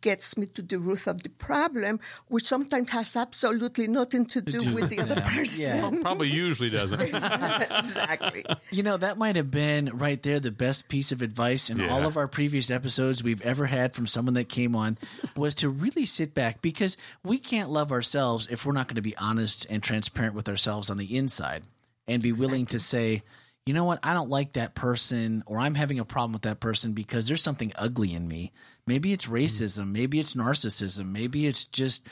gets 0.00 0.36
me 0.36 0.46
to 0.46 0.62
the 0.62 0.78
root 0.78 1.06
of 1.06 1.22
the 1.22 1.28
problem, 1.30 1.98
which 2.28 2.44
sometimes 2.44 2.90
has 2.90 3.16
absolutely 3.16 3.88
nothing 3.88 4.26
to 4.26 4.40
do, 4.40 4.58
do 4.58 4.74
with 4.74 4.78
with 4.82 4.90
the 4.90 5.00
other 5.00 5.20
person. 5.20 5.60
Yeah. 5.60 5.90
Probably 6.02 6.28
usually 6.28 6.70
doesn't. 6.70 7.00
exactly. 7.78 8.44
You 8.70 8.82
know, 8.82 8.96
that 8.96 9.18
might 9.18 9.36
have 9.36 9.50
been 9.50 9.90
right 9.94 10.22
there 10.22 10.40
the 10.40 10.50
best 10.52 10.88
piece 10.88 11.12
of 11.12 11.22
advice 11.22 11.70
in 11.70 11.78
Yeah. 11.78 11.88
all 11.88 12.06
of 12.06 12.16
our 12.16 12.28
previous 12.28 12.70
episodes 12.70 13.22
we've 13.22 13.42
ever 13.42 13.66
had 13.66 13.94
from 13.94 14.06
someone 14.06 14.34
that 14.34 14.48
came 14.48 14.76
on 14.76 14.98
was 15.36 15.54
to 15.56 15.68
really 15.68 16.04
sit 16.04 16.34
back 16.34 16.62
because 16.62 16.96
we 17.24 17.38
can't 17.38 17.70
love 17.70 17.92
ourselves 17.92 18.46
if 18.50 18.64
we're 18.66 18.72
not 18.72 18.88
going 18.88 18.96
to 18.96 19.02
be 19.02 19.16
honest 19.16 19.66
and 19.70 19.82
transparent 19.82 20.34
with 20.34 20.48
ourselves 20.48 20.90
on 20.90 20.96
the 20.96 21.16
inside 21.16 21.64
and 22.06 22.22
be 22.22 22.32
willing 22.32 22.66
to 22.66 22.80
say, 22.80 23.22
you 23.68 23.74
know 23.74 23.84
what, 23.84 23.98
I 24.02 24.14
don't 24.14 24.30
like 24.30 24.54
that 24.54 24.74
person 24.74 25.44
or 25.44 25.58
I'm 25.58 25.74
having 25.74 25.98
a 25.98 26.04
problem 26.06 26.32
with 26.32 26.42
that 26.42 26.58
person 26.58 26.92
because 26.92 27.28
there's 27.28 27.42
something 27.42 27.70
ugly 27.76 28.14
in 28.14 28.26
me. 28.26 28.50
Maybe 28.86 29.12
it's 29.12 29.26
mm-hmm. 29.26 29.34
racism, 29.34 29.92
maybe 29.92 30.18
it's 30.18 30.32
narcissism, 30.32 31.12
maybe 31.12 31.46
it's 31.46 31.66
just 31.66 32.08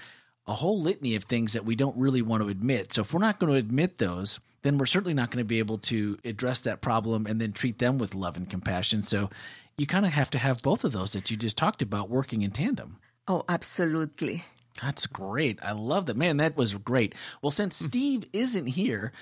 a 0.47 0.53
whole 0.53 0.79
litany 0.83 1.17
of 1.17 1.25
things 1.25 1.55
that 1.55 1.65
we 1.65 1.75
don't 1.75 1.97
really 1.97 2.21
want 2.21 2.43
to 2.43 2.51
admit. 2.51 2.93
So 2.93 3.01
if 3.01 3.15
we're 3.15 3.21
not 3.21 3.39
going 3.39 3.51
to 3.55 3.59
admit 3.59 3.97
those, 3.97 4.39
then 4.65 4.77
we're 4.77 4.85
certainly 4.85 5.15
not 5.15 5.31
going 5.31 5.43
to 5.43 5.49
be 5.49 5.59
able 5.59 5.79
to 5.79 6.19
address 6.27 6.61
that 6.61 6.83
problem 6.83 7.25
and 7.25 7.41
then 7.41 7.53
treat 7.53 7.79
them 7.79 7.97
with 7.97 8.15
love 8.15 8.37
and 8.37 8.51
compassion. 8.51 9.03
So 9.03 9.31
you 9.79 9.87
kind 9.87 10.05
of 10.05 10.13
have 10.13 10.29
to 10.33 10.39
have 10.39 10.61
both 10.61 10.85
of 10.85 10.93
those 10.93 11.15
that 11.15 11.31
you 11.31 11.39
just 11.39 11.57
talked 11.57 11.81
about 11.81 12.11
working 12.11 12.43
in 12.43 12.51
tandem. 12.51 12.99
Oh, 13.27 13.47
absolutely. 13.49 14.45
That's 14.83 15.07
great. 15.07 15.59
I 15.63 15.73
love 15.73 16.07
that. 16.07 16.17
Man, 16.17 16.39
that 16.39 16.57
was 16.57 16.75
great. 16.75 17.15
Well, 17.43 17.51
since 17.51 17.77
Steve 17.77 18.25
isn't 18.33 18.67
here, 18.67 19.13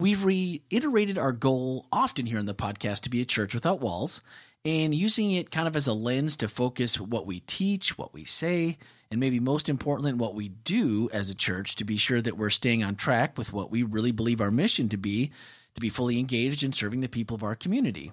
we've 0.00 0.24
reiterated 0.24 1.18
our 1.18 1.32
goal 1.32 1.86
often 1.92 2.26
here 2.26 2.38
in 2.38 2.46
the 2.46 2.54
podcast 2.54 3.02
to 3.02 3.10
be 3.10 3.20
a 3.20 3.26
church 3.26 3.54
without 3.54 3.80
walls 3.80 4.20
and 4.64 4.94
using 4.94 5.32
it 5.32 5.50
kind 5.50 5.66
of 5.66 5.74
as 5.74 5.86
a 5.88 5.92
lens 5.92 6.36
to 6.36 6.48
focus 6.48 6.98
what 7.00 7.26
we 7.26 7.40
teach, 7.40 7.98
what 7.98 8.14
we 8.14 8.24
say, 8.24 8.78
and 9.10 9.18
maybe 9.18 9.40
most 9.40 9.68
importantly, 9.68 10.12
what 10.12 10.34
we 10.34 10.48
do 10.48 11.10
as 11.12 11.30
a 11.30 11.34
church 11.34 11.76
to 11.76 11.84
be 11.84 11.96
sure 11.96 12.22
that 12.22 12.38
we're 12.38 12.50
staying 12.50 12.84
on 12.84 12.94
track 12.94 13.36
with 13.36 13.52
what 13.52 13.70
we 13.70 13.82
really 13.82 14.12
believe 14.12 14.40
our 14.40 14.52
mission 14.52 14.88
to 14.88 14.96
be, 14.96 15.32
to 15.74 15.80
be 15.80 15.88
fully 15.88 16.18
engaged 16.18 16.62
in 16.62 16.72
serving 16.72 17.00
the 17.00 17.08
people 17.08 17.34
of 17.34 17.42
our 17.42 17.56
community. 17.56 18.12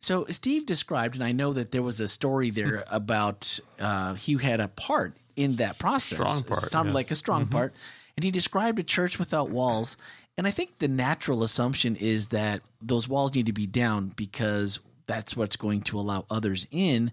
So 0.00 0.24
Steve 0.26 0.66
described, 0.66 1.14
and 1.14 1.24
I 1.24 1.32
know 1.32 1.52
that 1.52 1.72
there 1.72 1.82
was 1.82 2.00
a 2.00 2.08
story 2.08 2.50
there 2.50 2.84
about 2.90 3.58
uh, 3.78 4.14
he 4.14 4.36
had 4.36 4.60
a 4.60 4.68
part 4.68 5.14
in 5.36 5.56
that 5.56 5.78
process. 5.78 6.18
Strong 6.18 6.38
It 6.38 6.46
part, 6.46 6.60
sounded 6.60 6.90
yes. 6.90 6.94
like 6.94 7.10
a 7.10 7.14
strong 7.14 7.42
mm-hmm. 7.42 7.50
part, 7.50 7.74
and 8.16 8.24
he 8.24 8.30
described 8.30 8.78
a 8.78 8.82
church 8.82 9.18
without 9.18 9.50
walls. 9.50 9.96
And 10.38 10.46
I 10.46 10.50
think 10.50 10.78
the 10.78 10.88
natural 10.88 11.42
assumption 11.42 11.96
is 11.96 12.28
that 12.28 12.62
those 12.82 13.08
walls 13.08 13.34
need 13.34 13.46
to 13.46 13.52
be 13.52 13.66
down 13.66 14.12
because 14.16 14.80
that's 15.06 15.36
what's 15.36 15.56
going 15.56 15.82
to 15.82 15.98
allow 15.98 16.26
others 16.30 16.66
in. 16.70 17.12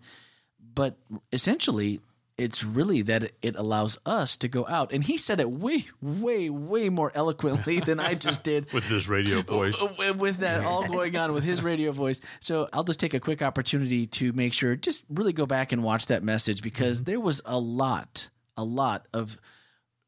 But 0.76 0.96
essentially, 1.32 2.02
it's 2.44 2.64
really 2.64 3.02
that 3.04 3.32
it 3.42 3.56
allows 3.56 3.98
us 4.06 4.36
to 4.38 4.50
go 4.50 4.68
out. 4.68 4.92
And 4.92 5.02
he 5.02 5.16
said 5.16 5.40
it 5.40 5.50
way, 5.50 5.86
way, 6.02 6.50
way 6.50 6.90
more 6.90 7.10
eloquently 7.16 7.80
than 7.80 8.02
I 8.02 8.16
just 8.16 8.44
did 8.52 8.72
With 8.74 8.90
this 8.90 9.08
radio 9.08 9.42
voice. 9.44 9.82
with 9.98 10.18
with 10.18 10.38
that 10.40 10.66
all 10.66 10.86
going 10.86 11.16
on 11.16 11.32
with 11.32 11.46
his 11.46 11.64
radio 11.64 11.94
voice. 11.94 12.20
So 12.42 12.68
I'll 12.74 12.84
just 12.84 13.00
take 13.00 13.14
a 13.14 13.20
quick 13.20 13.42
opportunity 13.42 14.08
to 14.08 14.34
make 14.34 14.52
sure, 14.52 14.76
just 14.76 15.06
really 15.10 15.34
go 15.34 15.46
back 15.46 15.72
and 15.72 15.84
watch 15.84 16.08
that 16.08 16.22
message 16.22 16.62
because 16.62 16.98
mm-hmm. 16.98 17.12
there 17.12 17.20
was 17.22 17.42
a 17.46 17.58
lot, 17.58 18.30
a 18.58 18.64
lot 18.64 19.08
of 19.14 19.38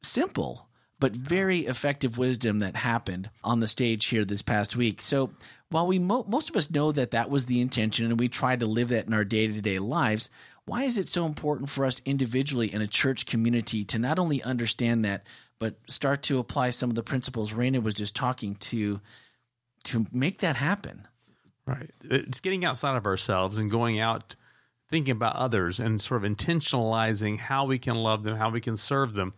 simple 0.03 0.67
but 0.99 1.15
very 1.15 1.59
effective 1.59 2.17
wisdom 2.17 2.59
that 2.59 2.75
happened 2.75 3.29
on 3.43 3.59
the 3.59 3.67
stage 3.67 4.05
here 4.05 4.23
this 4.23 4.41
past 4.41 4.75
week. 4.75 5.01
So 5.01 5.31
while 5.69 5.87
we 5.87 5.99
mo- 5.99 6.25
most 6.27 6.49
of 6.49 6.55
us 6.55 6.71
know 6.71 6.91
that 6.91 7.11
that 7.11 7.29
was 7.29 7.45
the 7.45 7.61
intention 7.61 8.05
and 8.05 8.19
we 8.19 8.29
try 8.29 8.55
to 8.55 8.65
live 8.65 8.89
that 8.89 9.07
in 9.07 9.13
our 9.13 9.25
day 9.25 9.47
to 9.47 9.61
day 9.61 9.79
lives, 9.79 10.29
why 10.65 10.83
is 10.83 10.97
it 10.97 11.07
so 11.09 11.25
important 11.25 11.69
for 11.69 11.85
us 11.85 12.01
individually 12.05 12.73
in 12.73 12.81
a 12.81 12.87
church 12.87 13.25
community 13.25 13.83
to 13.85 13.99
not 13.99 14.17
only 14.17 14.41
understand 14.41 15.05
that, 15.05 15.25
but 15.59 15.75
start 15.87 16.23
to 16.23 16.39
apply 16.39 16.71
some 16.71 16.89
of 16.89 16.95
the 16.95 17.03
principles 17.03 17.53
Raina 17.53 17.81
was 17.81 17.93
just 17.93 18.15
talking 18.15 18.55
to 18.55 18.99
to 19.85 20.07
make 20.11 20.39
that 20.39 20.55
happen? 20.55 21.07
Right. 21.67 21.91
It's 22.03 22.39
getting 22.39 22.65
outside 22.65 22.95
of 22.95 23.05
ourselves 23.05 23.57
and 23.57 23.69
going 23.69 23.99
out 23.99 24.35
thinking 24.89 25.11
about 25.11 25.35
others 25.35 25.79
and 25.79 26.01
sort 26.01 26.23
of 26.23 26.31
intentionalizing 26.31 27.37
how 27.37 27.65
we 27.65 27.77
can 27.79 27.95
love 27.95 28.23
them, 28.23 28.35
how 28.35 28.49
we 28.49 28.61
can 28.61 28.77
serve 28.77 29.13
them. 29.13 29.33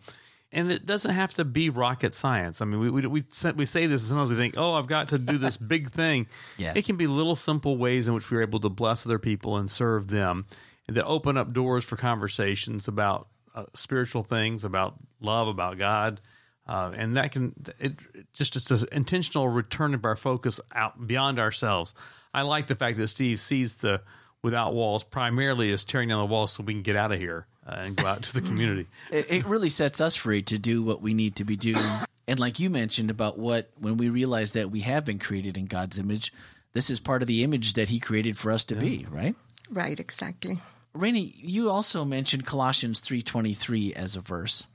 And 0.50 0.70
it 0.70 0.86
doesn't 0.86 1.10
have 1.10 1.34
to 1.34 1.44
be 1.44 1.68
rocket 1.68 2.14
science. 2.14 2.62
I 2.62 2.64
mean, 2.64 2.80
we 2.80 2.90
we 2.90 3.06
we, 3.06 3.24
say- 3.28 3.52
we 3.52 3.66
say 3.66 3.86
this 3.86 4.00
and 4.00 4.08
sometimes 4.08 4.30
we 4.30 4.36
think, 4.36 4.54
"Oh, 4.56 4.74
I've 4.74 4.86
got 4.86 5.08
to 5.08 5.18
do 5.18 5.36
this 5.36 5.56
big 5.74 5.90
thing." 5.90 6.26
Yeah. 6.56 6.72
It 6.74 6.86
can 6.86 6.96
be 6.96 7.06
little 7.06 7.36
simple 7.36 7.76
ways 7.76 8.08
in 8.08 8.14
which 8.14 8.30
we're 8.30 8.40
able 8.40 8.60
to 8.60 8.70
bless 8.70 9.04
other 9.04 9.18
people 9.18 9.58
and 9.58 9.70
serve 9.70 10.08
them 10.08 10.46
that 10.88 11.04
open 11.04 11.36
up 11.36 11.52
doors 11.52 11.84
for 11.84 11.96
conversations 11.96 12.88
about 12.88 13.28
uh, 13.54 13.64
spiritual 13.74 14.22
things, 14.22 14.64
about 14.64 14.94
love, 15.20 15.48
about 15.48 15.78
God. 15.78 16.20
Uh, 16.66 16.92
and 16.94 17.16
that 17.16 17.32
can 17.32 17.54
it 17.78 17.94
it 18.14 18.26
just 18.34 18.52
just 18.52 18.70
an 18.70 18.88
intentional 18.92 19.48
return 19.48 19.94
of 19.94 20.04
our 20.04 20.16
focus 20.16 20.60
out 20.72 21.06
beyond 21.06 21.38
ourselves. 21.38 21.94
I 22.34 22.42
like 22.42 22.66
the 22.66 22.74
fact 22.74 22.98
that 22.98 23.08
Steve 23.08 23.40
sees 23.40 23.76
the 23.76 24.02
without 24.42 24.74
walls 24.74 25.02
primarily 25.02 25.72
as 25.72 25.84
tearing 25.84 26.10
down 26.10 26.18
the 26.18 26.26
walls 26.26 26.52
so 26.52 26.62
we 26.62 26.74
can 26.74 26.82
get 26.82 26.94
out 26.94 27.10
of 27.10 27.18
here 27.18 27.46
uh, 27.66 27.76
and 27.78 27.96
go 27.96 28.06
out 28.06 28.22
to 28.22 28.34
the 28.34 28.40
community. 28.40 28.86
it, 29.10 29.30
it 29.30 29.46
really 29.46 29.70
sets 29.70 30.00
us 30.00 30.14
free 30.14 30.42
to 30.42 30.58
do 30.58 30.82
what 30.82 31.00
we 31.00 31.14
need 31.14 31.36
to 31.36 31.44
be 31.44 31.56
doing. 31.56 31.82
And 32.26 32.38
like 32.38 32.60
you 32.60 32.68
mentioned 32.68 33.10
about 33.10 33.38
what 33.38 33.70
when 33.78 33.96
we 33.96 34.10
realize 34.10 34.52
that 34.52 34.70
we 34.70 34.80
have 34.80 35.06
been 35.06 35.18
created 35.18 35.56
in 35.56 35.66
God's 35.66 35.98
image, 35.98 36.32
this 36.74 36.90
is 36.90 37.00
part 37.00 37.22
of 37.22 37.28
the 37.28 37.42
image 37.42 37.74
that 37.74 37.88
He 37.88 37.98
created 37.98 38.36
for 38.36 38.52
us 38.52 38.66
to 38.66 38.76
be, 38.76 39.06
right? 39.10 39.34
Right, 39.70 39.98
exactly. 39.98 40.60
Raina, 40.98 41.32
you 41.36 41.70
also 41.70 42.04
mentioned 42.04 42.44
Colossians 42.44 43.00
three 43.00 43.22
twenty 43.22 43.54
three 43.54 43.94
as 43.94 44.16
a 44.16 44.20
verse, 44.20 44.66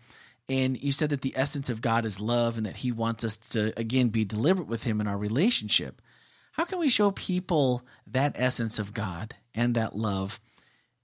and 0.48 0.82
you 0.82 0.92
said 0.92 1.10
that 1.10 1.22
the 1.22 1.34
essence 1.36 1.70
of 1.70 1.82
God 1.82 2.06
is 2.06 2.20
love, 2.20 2.58
and 2.58 2.65
that 2.65 2.77
He 2.77 2.92
wants 2.92 3.24
us 3.24 3.38
to 3.38 3.77
again 3.77 4.10
be 4.10 4.25
deliberate 4.25 4.68
with 4.68 4.84
Him 4.84 5.01
in 5.01 5.08
our 5.08 5.18
relationship. 5.18 6.01
How 6.53 6.65
can 6.65 6.80
we 6.80 6.89
show 6.89 7.12
people 7.12 7.86
that 8.08 8.36
essence 8.36 8.80
of 8.80 8.94
God 8.94 9.36
and 9.53 9.75
that 9.75 9.96
love? 9.96 10.39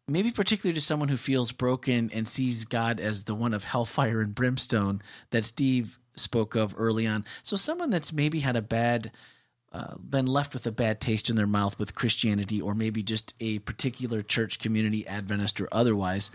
maybe 0.09 0.31
particularly 0.31 0.73
to 0.73 0.81
someone 0.81 1.09
who 1.09 1.17
feels 1.17 1.51
broken 1.51 2.09
and 2.13 2.27
sees 2.27 2.65
God 2.65 2.99
as 2.99 3.23
the 3.23 3.35
one 3.35 3.53
of 3.53 3.63
hellfire 3.63 4.21
and 4.21 4.35
brimstone 4.35 5.01
that 5.29 5.45
Steve 5.45 5.99
spoke 6.15 6.55
of 6.55 6.75
early 6.77 7.07
on. 7.07 7.25
So 7.43 7.55
someone 7.55 7.89
that's 7.89 8.11
maybe 8.11 8.39
had 8.39 8.55
a 8.55 8.61
bad 8.61 9.11
uh, 9.71 9.95
been 9.97 10.25
left 10.25 10.53
with 10.53 10.65
a 10.65 10.71
bad 10.71 10.99
taste 10.99 11.29
in 11.29 11.35
their 11.35 11.47
mouth 11.47 11.77
with 11.77 11.95
Christianity 11.95 12.59
or 12.59 12.73
maybe 12.73 13.03
just 13.03 13.33
a 13.39 13.59
particular 13.59 14.21
church 14.21 14.59
community 14.59 15.07
Adventist 15.07 15.61
or 15.61 15.67
otherwise. 15.71 16.31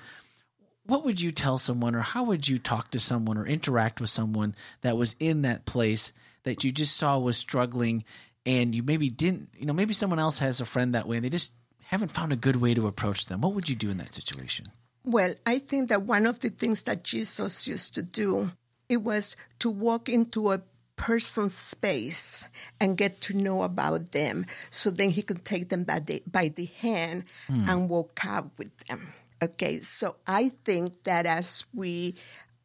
What 0.87 1.05
would 1.05 1.21
you 1.21 1.31
tell 1.31 1.59
someone 1.59 1.95
or 1.95 2.01
how 2.01 2.25
would 2.25 2.47
you 2.47 2.59
talk 2.59 2.91
to 2.91 3.01
someone 3.01 3.39
or 3.39 3.47
interact 3.47 4.01
with 4.01 4.11
someone 4.11 4.55
that 4.83 4.97
was 4.97 5.17
in 5.19 5.43
that 5.43 5.65
place 5.65 6.13
that 6.45 6.63
you 6.63 6.71
just 6.71 6.97
saw 6.97 7.19
was 7.19 7.37
struggling 7.37 8.05
and 8.47 8.75
you 8.75 8.83
maybe 8.83 9.09
didn't, 9.09 9.49
you 9.59 9.67
know, 9.67 9.73
maybe 9.73 9.95
someone 9.95 10.19
else 10.19 10.39
has 10.39 10.61
a 10.61 10.67
friend 10.67 10.95
that 10.95 11.09
way 11.09 11.17
and 11.17 11.25
they 11.25 11.31
just 11.31 11.53
haven't 11.87 12.11
found 12.11 12.33
a 12.33 12.37
good 12.37 12.57
way 12.57 12.75
to 12.75 12.87
approach 12.87 13.27
them. 13.27 13.41
What 13.41 13.55
would 13.55 13.69
you 13.69 13.75
do 13.75 13.91
in 13.91 13.97
that 13.97 14.15
situation? 14.15 14.67
Well, 15.05 15.35
I 15.45 15.59
think 15.59 15.89
that 15.89 16.03
one 16.03 16.27
of 16.27 16.41
the 16.41 16.51
things 16.51 16.85
that 16.85 17.03
Jesus 17.03 17.67
used 17.67 17.95
to 17.95 18.03
do 18.03 18.53
it 18.89 18.99
was 18.99 19.37
to 19.59 19.71
walk 19.71 20.09
into 20.09 20.53
a 20.53 20.63
person's 20.97 21.55
space 21.55 22.49
and 22.81 22.97
get 22.97 23.21
to 23.23 23.37
know 23.37 23.63
about 23.63 24.13
them, 24.13 24.47
so 24.71 24.91
then 24.91 25.11
he 25.11 25.23
could 25.23 25.45
take 25.45 25.69
them 25.69 25.85
by 25.85 26.01
the 26.01 26.23
by 26.31 26.49
the 26.49 26.67
hand 26.81 27.25
and 27.49 27.89
walk 27.89 28.21
out 28.25 28.51
with 28.59 28.77
them. 28.89 29.13
Okay, 29.43 29.81
so 29.81 30.17
I 30.27 30.51
think 30.65 31.03
that 31.03 31.27
as 31.27 31.65
we 31.75 32.15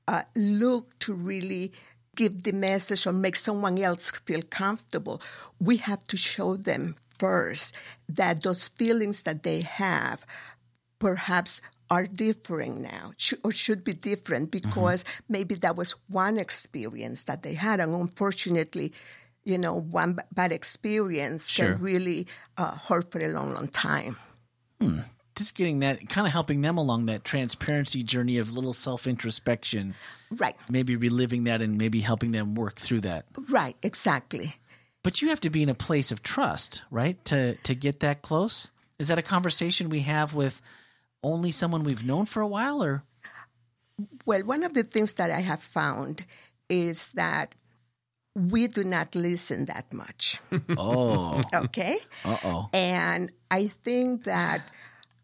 uh, 0.08 0.24
look 0.36 0.98
to 1.00 1.14
really 1.14 1.74
give 2.16 2.44
the 2.44 2.52
message 2.52 3.08
or 3.08 3.14
make 3.14 3.36
someone 3.36 3.78
else 3.78 4.12
feel 4.26 4.42
comfortable, 4.42 5.22
we 5.60 5.78
have 5.78 6.04
to 6.06 6.18
show 6.18 6.56
them 6.56 6.96
first 7.18 7.74
that 8.08 8.44
those 8.44 8.70
feelings 8.70 9.24
that 9.24 9.44
they 9.44 9.62
have 9.62 10.26
perhaps 11.00 11.62
are 11.90 12.06
different 12.06 12.82
now 12.82 13.14
or 13.44 13.52
should 13.52 13.84
be 13.84 13.92
different 13.94 14.52
because 14.52 15.04
maybe 15.28 15.56
that 15.56 15.76
was 15.76 15.92
one 16.08 16.38
experience 16.38 17.26
that 17.26 17.42
they 17.42 17.54
had 17.56 17.80
and 17.80 17.94
unfortunately 17.96 18.94
you 19.44 19.58
know 19.58 19.74
one 19.74 20.14
b- 20.14 20.22
bad 20.34 20.52
experience 20.52 21.50
Sure. 21.50 21.74
can 21.74 21.82
really 21.82 22.28
uh, 22.58 22.76
hurt 22.88 23.12
for 23.12 23.20
a 23.20 23.30
long 23.30 23.54
long 23.54 23.68
time 23.68 24.18
Just 25.36 25.56
getting 25.56 25.80
that, 25.80 26.10
kind 26.10 26.28
of 26.28 26.34
helping 26.34 26.62
them 26.62 26.78
along 26.78 27.06
that 27.06 27.24
transparency 27.24 28.04
journey 28.04 28.38
of 28.40 28.52
little 28.54 28.74
self 28.74 29.08
introspection, 29.08 29.96
right 30.32 30.56
maybe 30.70 30.96
reliving 30.98 31.46
that 31.46 31.62
and 31.62 31.78
maybe 31.78 32.02
helping 32.02 32.32
them 32.34 32.56
work 32.56 32.76
through 32.76 33.02
that. 33.02 33.26
right 33.50 33.76
exactly 33.82 34.56
But 35.02 35.22
you 35.22 35.30
have 35.30 35.40
to 35.42 35.50
be 35.50 35.64
in 35.64 35.70
a 35.70 35.74
place 35.88 36.12
of 36.12 36.22
trust, 36.24 36.82
right? 36.92 37.18
To 37.26 37.56
to 37.56 37.74
get 37.74 38.02
that 38.02 38.22
close. 38.22 38.70
Is 39.00 39.08
that 39.08 39.18
a 39.18 39.22
conversation 39.24 39.88
we 39.90 40.02
have 40.02 40.34
with 40.34 40.62
only 41.24 41.52
someone 41.52 41.84
we've 41.84 42.04
known 42.06 42.26
for 42.26 42.42
a 42.42 42.48
while 42.48 42.84
or 42.84 43.04
Well, 44.26 44.44
one 44.44 44.64
of 44.64 44.74
the 44.74 44.84
things 44.84 45.14
that 45.16 45.30
I 45.32 45.42
have 45.42 45.62
found 45.62 46.26
is 46.70 47.10
that 47.10 47.56
we 48.36 48.68
do 48.68 48.84
not 48.84 49.16
listen 49.16 49.66
that 49.66 49.92
much. 49.94 50.40
Oh, 50.78 51.42
Okay? 51.54 51.98
uh 52.24 52.38
oh. 52.44 52.70
And 52.74 53.32
I 53.52 53.68
think 53.68 54.24
that 54.24 54.62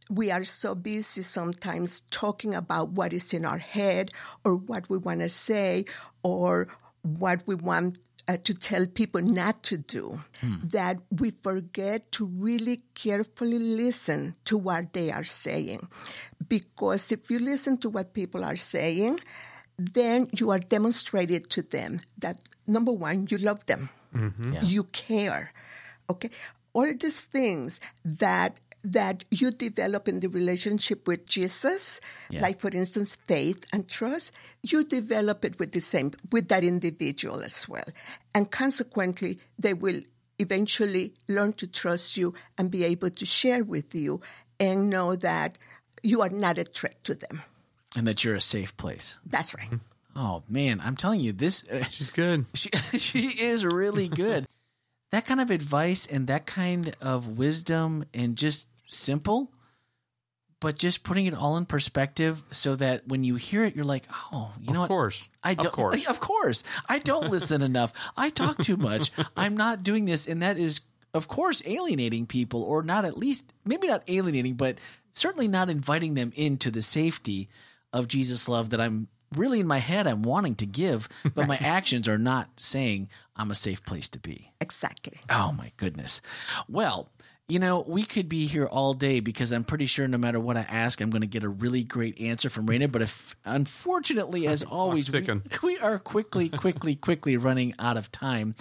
we 0.10 0.32
are 0.32 0.44
so 0.44 0.75
busy 0.75 1.24
sometimes 1.24 2.02
talking 2.12 2.54
about 2.54 2.90
what 2.90 3.14
is 3.14 3.34
in 3.34 3.46
our 3.46 3.58
head 3.58 4.12
or 4.44 4.56
what 4.56 4.90
we 4.90 4.98
want 4.98 5.22
to 5.22 5.30
say 5.30 5.86
or 6.24 6.68
what 7.02 7.42
we 7.48 7.56
want 7.56 7.98
uh, 8.27 8.38
to 8.44 8.53
tell 8.53 8.88
people 8.88 9.22
not 9.22 9.62
to 9.63 9.77
do 9.77 10.20
that 10.63 10.98
we 11.12 11.29
forget 11.32 12.12
to 12.12 12.25
really 12.25 12.82
carefully 12.94 13.60
listen 13.60 14.36
to 14.46 14.58
what 14.58 14.94
they 14.94 15.12
are 15.12 15.24
saying. 15.24 15.88
Because 16.48 17.12
if 17.12 17.29
you 17.29 17.39
listen 17.39 17.77
to 17.79 17.89
what 17.89 18.13
people 18.13 18.44
are 18.44 18.55
saying, 18.55 19.20
then 19.77 20.27
you 20.38 20.51
are 20.51 20.60
demonstrating 20.60 21.44
to 21.50 21.62
them 21.62 22.00
that 22.17 22.39
number 22.65 22.91
one, 22.91 23.27
you 23.29 23.38
love 23.38 23.65
them, 23.65 23.89
you 24.63 24.84
care, 24.86 25.51
okay? 26.10 26.29
All 26.74 26.91
these 27.00 27.24
things 27.24 27.79
that 28.03 28.60
that 28.92 29.25
you 29.32 29.51
develop 29.51 30.08
in 30.08 30.20
the 30.20 30.27
relationship 30.30 31.08
with 31.08 31.25
Jesus, 31.25 32.00
Yeah. 32.30 32.42
like 32.42 32.60
for 32.60 32.70
instance, 32.70 33.18
faith 33.27 33.65
and 33.74 33.88
trust, 33.88 34.32
you 34.63 34.84
develop 34.84 35.44
it 35.46 35.60
with 35.60 35.72
the 35.72 35.82
same 35.82 36.12
with 36.32 36.48
that 36.50 36.63
individual 36.63 37.42
as 37.42 37.68
well, 37.68 37.86
and 38.34 38.50
consequently, 38.51 39.39
they 39.60 39.74
will 39.74 40.01
eventually 40.39 41.13
learn 41.27 41.54
to 41.54 41.65
trust 41.68 42.18
you 42.18 42.34
and 42.58 42.70
be 42.70 42.84
able 42.84 43.10
to 43.10 43.25
share 43.25 43.63
with 43.63 43.96
you 43.96 44.20
and 44.60 44.89
know 44.89 45.15
that 45.15 45.58
you 46.04 46.22
are 46.22 46.30
not 46.30 46.58
a 46.58 46.63
threat 46.65 47.01
to 47.06 47.13
them. 47.15 47.42
And 47.96 48.06
that 48.06 48.24
you're 48.24 48.36
a 48.36 48.42
safe 48.42 48.75
place. 48.77 49.18
That's 49.25 49.54
right. 49.54 49.70
Oh 50.18 50.44
man, 50.48 50.80
I'm 50.80 50.96
telling 50.96 51.20
you, 51.20 51.34
this 51.34 51.63
uh, 51.68 51.84
She's 51.92 52.10
good. 52.10 52.46
she 52.54 52.70
she 52.98 53.27
is 53.44 53.65
really 53.65 54.08
good. 54.08 54.48
that 55.12 55.25
kind 55.25 55.42
of 55.42 55.51
advice 55.51 56.06
and 56.06 56.27
that 56.27 56.46
kind 56.46 56.96
of 57.01 57.38
wisdom 57.38 58.06
and 58.13 58.38
just 58.38 58.68
simple, 58.88 59.51
but 60.62 60.77
just 60.77 61.04
putting 61.04 61.25
it 61.25 61.34
all 61.34 61.58
in 61.58 61.65
perspective 61.65 62.42
so 62.51 62.75
that 62.75 63.08
when 63.08 63.24
you 63.24 63.36
hear 63.36 63.65
it, 63.65 63.75
you're 63.75 63.86
like, 63.86 64.06
oh, 64.32 64.51
you 64.60 64.68
know 64.74 64.75
of 64.75 64.82
what? 64.82 64.88
course. 64.88 65.30
I 65.44 65.54
don't, 65.54 65.68
Of 65.68 65.72
course. 65.74 66.08
Of 66.10 66.20
course. 66.20 66.63
I 66.89 67.00
don't 67.00 67.30
listen 67.30 67.62
enough. 67.62 67.94
I 68.18 68.30
talk 68.30 68.58
too 68.60 68.77
much. 68.77 69.12
I'm 69.38 69.58
not 69.58 69.84
doing 69.84 70.06
this. 70.06 70.27
And 70.27 70.42
that 70.42 70.58
is, 70.58 70.82
of 71.13 71.27
course, 71.27 71.62
alienating 71.65 72.25
people, 72.25 72.63
or 72.63 72.84
not 72.84 73.06
at 73.06 73.18
least, 73.18 73.54
maybe 73.65 73.88
not 73.88 74.04
alienating, 74.08 74.56
but 74.56 74.80
certainly 75.13 75.48
not 75.48 75.70
inviting 75.70 76.13
them 76.15 76.32
into 76.36 76.72
the 76.72 76.82
safety 76.82 77.50
of 77.94 78.08
Jesus' 78.08 78.48
love 78.50 78.72
that 78.72 78.82
I'm 78.82 79.08
really 79.36 79.60
in 79.60 79.68
my 79.68 79.80
head, 79.80 80.08
I'm 80.08 80.22
wanting 80.24 80.56
to 80.56 80.65
give, 80.65 81.10
but 81.34 81.48
my 81.48 81.58
actions 81.62 82.08
are 82.08 82.18
not 82.18 82.50
saying 82.60 83.10
I'm 83.36 83.51
a 83.51 83.56
safe 83.56 83.84
place 83.86 84.10
to 84.10 84.20
be. 84.20 84.51
Exactly. 84.62 85.18
Oh 85.30 85.51
my 85.51 85.72
goodness. 85.77 86.22
Well, 86.70 87.10
you 87.48 87.60
know, 87.60 87.84
we 87.88 88.04
could 88.04 88.28
be 88.28 88.48
here 88.48 88.66
all 88.66 88.94
day 88.94 89.20
because 89.20 89.52
I'm 89.52 89.64
pretty 89.64 89.86
sure 89.86 90.08
no 90.08 90.18
matter 90.18 90.40
what 90.40 90.58
I 90.58 90.62
ask, 90.62 91.00
I'm 91.00 91.12
going 91.12 91.22
to 91.22 91.28
get 91.28 91.44
a 91.44 91.50
really 91.50 91.84
great 91.84 92.20
answer 92.20 92.50
from 92.50 92.66
Raina. 92.66 92.92
But 92.92 93.04
if 93.04 93.36
unfortunately, 93.46 94.48
as 94.48 94.64
always, 94.70 95.12
we, 95.12 95.25
we 95.64 95.78
are 95.78 96.00
quickly, 96.00 96.50
quickly, 96.50 96.96
quickly 96.96 97.38
running 97.38 97.75
out 97.78 97.98
of 97.98 98.12
time. 98.12 98.56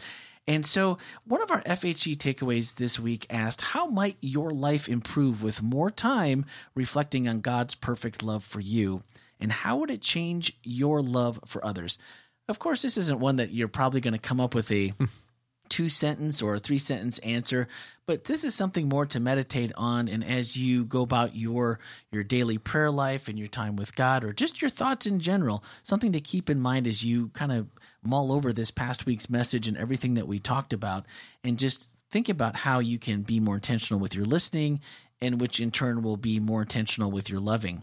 And 0.47 0.67
so, 0.67 0.99
one 1.25 1.41
of 1.41 1.51
our 1.51 1.63
FHC 1.63 2.19
takeaways 2.19 2.75
this 2.75 3.01
week 3.01 3.27
asked, 3.31 3.63
How 3.63 3.87
might 3.87 4.19
your 4.21 4.51
life 4.51 4.89
improve 4.89 5.43
with 5.43 5.63
more 5.63 5.91
time 5.91 6.45
reflecting 6.75 7.27
on 7.27 7.41
God's 7.41 7.75
perfect 7.75 8.23
love 8.23 8.45
for 8.45 8.61
you? 8.61 9.01
And 9.41 9.51
how 9.51 9.79
would 9.79 9.91
it 9.91 10.03
change 10.03 10.53
your 10.63 11.01
love 11.01 11.41
for 11.47 11.65
others? 11.65 11.99
Of 12.47 12.59
course, 12.59 12.83
this 12.83 12.99
isn't 12.99 13.21
one 13.21 13.37
that 13.37 13.53
you're 13.53 13.69
probably 13.69 14.03
going 14.03 14.15
to 14.15 14.21
come 14.21 14.41
up 14.41 14.55
with 14.55 14.71
a 14.71 14.93
two 15.69 15.89
sentence 15.89 16.43
or 16.43 16.55
a 16.55 16.59
three 16.59 16.79
sentence 16.79 17.19
answer 17.19 17.67
but 18.07 18.25
this 18.25 18.45
is 18.45 18.55
something 18.55 18.89
more 18.89 19.07
to 19.07 19.19
meditate 19.19 19.73
on 19.77 20.09
and 20.09 20.23
as 20.23 20.57
you 20.57 20.85
go 20.85 21.03
about 21.03 21.35
your 21.35 21.79
your 22.13 22.23
daily 22.23 22.59
prayer 22.59 22.91
life 22.91 23.29
and 23.29 23.39
your 23.39 23.49
time 23.49 23.75
with 23.77 23.95
god 23.97 24.23
or 24.25 24.33
just 24.33 24.61
your 24.61 24.69
thoughts 24.69 25.07
in 25.07 25.19
general 25.19 25.65
something 25.83 26.13
to 26.13 26.21
keep 26.21 26.51
in 26.51 26.61
mind 26.61 26.87
as 26.87 27.05
you 27.05 27.29
kind 27.29 27.53
of 27.53 27.67
mull 28.03 28.31
over 28.31 28.53
this 28.53 28.71
past 28.71 29.07
week's 29.07 29.31
message 29.31 29.67
and 29.67 29.77
everything 29.77 30.15
that 30.15 30.29
we 30.29 30.39
talked 30.39 30.73
about 30.73 31.07
and 31.43 31.59
just 31.59 31.91
think 32.11 32.29
about 32.29 32.57
how 32.57 32.79
you 32.79 32.99
can 32.99 33.23
be 33.23 33.41
more 33.41 33.57
intentional 33.57 34.01
with 34.01 34.15
your 34.15 34.25
listening 34.25 34.81
and 35.21 35.41
which 35.41 35.61
in 35.61 35.71
turn 35.71 36.03
will 36.03 36.17
be 36.17 36.39
more 36.39 36.63
intentional 36.63 37.11
with 37.11 37.31
your 37.31 37.41
loving 37.41 37.83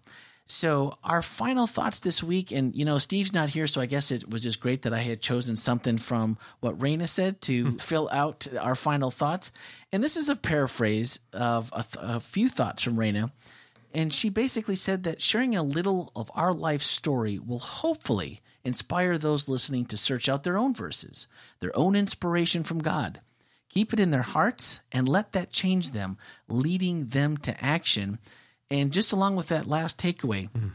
so 0.52 0.98
our 1.04 1.22
final 1.22 1.68
thoughts 1.68 2.00
this 2.00 2.22
week, 2.22 2.52
and 2.52 2.76
you 2.76 2.86
know, 2.86 2.98
Steve's 2.98 3.34
not 3.34 3.50
here, 3.50 3.68
so 3.68 3.82
I 3.82 3.86
guess 3.86 4.12
it 4.12 4.30
was 4.30 4.44
just 4.44 4.60
great 4.60 4.84
that 4.84 4.94
I 4.94 5.00
had 5.00 5.22
chosen 5.22 5.56
something 5.56 5.98
from 5.98 6.38
what 6.60 6.78
Raina 6.78 7.08
said 7.08 7.42
to 7.42 7.72
hmm. 7.72 7.76
fill 7.78 8.10
out 8.12 8.48
our 8.60 8.76
final 8.76 9.12
thoughts. 9.12 9.52
And 9.92 10.04
this 10.04 10.18
is 10.18 10.30
a 10.30 10.36
paraphrase 10.36 11.20
of 11.34 11.72
a, 11.76 11.84
th- 11.84 11.98
a 12.00 12.20
few 12.20 12.50
thoughts 12.50 12.84
from 12.84 12.98
Raina. 12.98 13.32
And 13.94 14.14
she 14.14 14.30
basically 14.30 14.76
said 14.76 15.04
that 15.04 15.22
sharing 15.22 15.56
a 15.56 15.64
little 15.64 16.12
of 16.16 16.32
our 16.34 16.54
life 16.54 16.82
story 16.82 17.40
will 17.40 17.60
hopefully 17.60 18.40
inspire 18.64 19.18
those 19.18 19.50
listening 19.50 19.86
to 19.86 19.98
search 19.98 20.30
out 20.30 20.44
their 20.44 20.58
own 20.58 20.74
verses, 20.74 21.28
their 21.60 21.78
own 21.78 21.96
inspiration 21.96 22.64
from 22.64 22.80
God. 22.80 23.20
Keep 23.70 23.94
it 23.94 24.00
in 24.00 24.12
their 24.12 24.22
hearts 24.22 24.82
and 24.92 25.08
let 25.08 25.32
that 25.32 25.52
change 25.52 25.92
them, 25.92 26.18
leading 26.48 27.08
them 27.08 27.38
to 27.38 27.64
action. 27.64 28.20
And 28.72 28.92
just 28.92 29.12
along 29.12 29.36
with 29.36 29.50
that 29.50 29.68
last 29.68 29.98
takeaway, 29.98 30.50
hmm. 30.50 30.70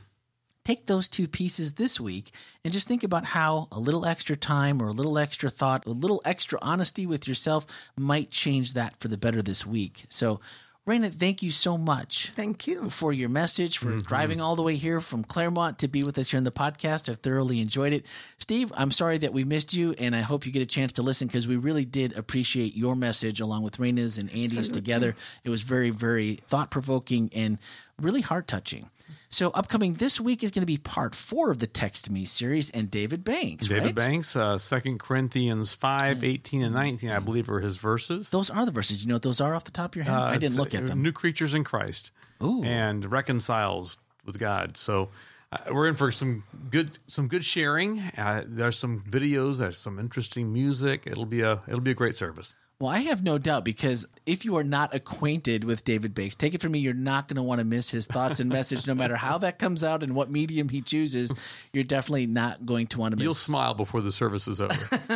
take 0.65 0.87
those 0.87 1.09
two 1.09 1.27
pieces 1.27 1.73
this 1.73 1.99
week 1.99 2.31
and 2.63 2.73
just 2.73 2.87
think 2.87 3.03
about 3.03 3.25
how 3.25 3.69
a 3.73 3.81
little 3.81 4.05
extra 4.05 4.37
time 4.37 4.83
or 4.83 4.89
a 4.89 4.93
little 4.93 5.19
extra 5.19 5.49
thought, 5.49 5.87
a 5.87 5.91
little 5.91 6.21
extra 6.25 6.59
honesty 6.61 7.07
with 7.07 7.27
yourself 7.27 7.67
might 7.97 8.31
change 8.31 8.75
that 8.75 9.01
for 9.01 9.09
the 9.09 9.17
better 9.17 9.41
this 9.41 9.67
week. 9.67 10.05
So, 10.11 10.41
Raina, 10.87 11.12
thank 11.12 11.42
you 11.42 11.51
so 11.51 11.77
much 11.77 12.31
Thank 12.37 12.68
you. 12.68 12.88
for 12.90 13.12
your 13.12 13.29
message, 13.29 13.79
for 13.79 13.87
mm-hmm. 13.87 14.03
driving 14.03 14.40
all 14.40 14.55
the 14.55 14.62
way 14.62 14.77
here 14.77 15.01
from 15.01 15.25
Claremont 15.25 15.81
to 15.81 15.88
be 15.88 16.05
with 16.05 16.16
us 16.16 16.31
here 16.31 16.38
in 16.38 16.44
the 16.44 16.53
podcast. 16.53 17.09
I've 17.09 17.18
thoroughly 17.18 17.61
enjoyed 17.61 17.92
it. 17.92 18.07
Steve, 18.38 18.72
I'm 18.77 18.92
sorry 18.92 19.18
that 19.18 19.33
we 19.33 19.42
missed 19.42 19.75
you, 19.75 19.96
and 19.99 20.14
I 20.14 20.20
hope 20.20 20.46
you 20.46 20.53
get 20.53 20.62
a 20.62 20.66
chance 20.66 20.92
to 20.94 21.03
listen 21.03 21.27
because 21.27 21.49
we 21.49 21.57
really 21.57 21.85
did 21.85 22.16
appreciate 22.16 22.77
your 22.77 22.94
message 22.94 23.40
along 23.40 23.64
with 23.64 23.79
Raina's 23.79 24.16
and 24.16 24.31
Andy's 24.31 24.68
together. 24.68 25.16
It 25.42 25.51
was 25.51 25.62
very, 25.62 25.90
very 25.90 26.38
thought 26.46 26.70
provoking 26.70 27.31
and 27.35 27.59
really 28.01 28.21
heart 28.21 28.47
touching. 28.47 28.91
So, 29.29 29.51
upcoming 29.51 29.95
this 29.95 30.21
week 30.21 30.43
is 30.43 30.51
going 30.51 30.63
to 30.63 30.67
be 30.67 30.79
part 30.79 31.15
four 31.15 31.51
of 31.51 31.59
the 31.59 31.67
Text 31.67 32.11
Me 32.11 32.25
series, 32.25 32.71
and 32.71 32.91
David 32.91 33.25
Banks. 33.25 33.67
David 33.67 33.85
right? 33.85 33.95
Banks, 33.95 34.37
uh, 34.37 34.59
2 34.59 34.99
Corinthians 34.99 35.73
5, 35.73 36.23
18 36.23 36.63
and 36.63 36.75
19, 36.75 37.11
I 37.11 37.19
believe 37.19 37.51
are 37.51 37.61
his 37.61 37.77
verses. 37.77 38.31
Those 38.31 38.51
are 38.51 38.65
the 38.65 38.71
verses. 38.71 39.03
You 39.03 39.09
know 39.09 39.17
what 39.17 39.23
those 39.23 39.41
are 39.41 39.55
off 39.55 39.65
the 39.65 39.73
top 39.73 39.93
of 39.93 39.97
your 39.97 40.05
head? 40.05 40.15
Uh, 40.15 40.23
I 40.23 40.37
didn't 40.39 40.57
look 40.57 40.75
uh, 40.75 40.79
at 40.79 40.87
them. 40.87 41.03
New 41.03 41.13
creatures 41.13 41.55
in 41.55 41.65
Christ 41.65 42.13
Ooh. 42.43 42.63
and 42.63 43.11
reconciles 43.11 43.97
with 44.25 44.39
God. 44.39 44.77
So 44.77 45.11
uh, 45.53 45.59
we're 45.73 45.89
in 45.89 45.95
for 45.95 46.11
some 46.11 46.45
good 46.71 46.99
some 47.07 47.29
good 47.29 47.45
sharing. 47.45 48.01
Uh, 48.01 48.45
there's 48.47 48.79
some 48.79 49.01
videos. 49.01 49.59
There's 49.59 49.79
some 49.79 49.99
interesting 49.99 50.53
music. 50.53 51.05
It'll 51.07 51.27
be 51.27 51.43
a 51.43 51.63
it'll 51.67 51.81
be 51.81 51.93
a 51.93 51.95
great 51.95 52.17
service. 52.17 52.57
Well, 52.79 52.91
I 52.91 52.99
have 52.99 53.25
no 53.25 53.39
doubt 53.39 53.65
because 53.65 54.07
if 54.27 54.45
you 54.45 54.57
are 54.57 54.65
not 54.65 54.95
acquainted 54.95 55.65
with 55.65 55.83
David 55.83 56.12
Banks, 56.12 56.35
take 56.35 56.53
it 56.53 56.61
from 56.61 56.73
me, 56.73 56.79
you're 56.81 56.93
not 56.93 57.27
going 57.27 57.37
to 57.37 57.43
want 57.43 57.61
to 57.61 57.65
miss 57.65 57.89
his 57.89 58.07
thoughts 58.07 58.39
and 58.39 58.51
message, 58.51 58.87
no 58.87 58.95
matter 58.95 59.17
how 59.17 59.39
that 59.39 59.59
comes 59.59 59.83
out 59.83 60.03
and 60.03 60.15
what 60.15 60.31
medium 60.31 60.69
he 60.69 60.83
chooses. 60.83 61.33
You're 61.73 61.85
definitely 61.85 62.27
not 62.27 62.67
going 62.67 62.89
to 62.89 63.01
want 63.01 63.12
to 63.12 63.17
miss. 63.17 63.25
You'll 63.25 63.33
smile 63.33 63.73
before 63.73 64.03
the 64.03 64.12
service 64.12 64.47
is 64.47 64.61
over. 64.61 64.75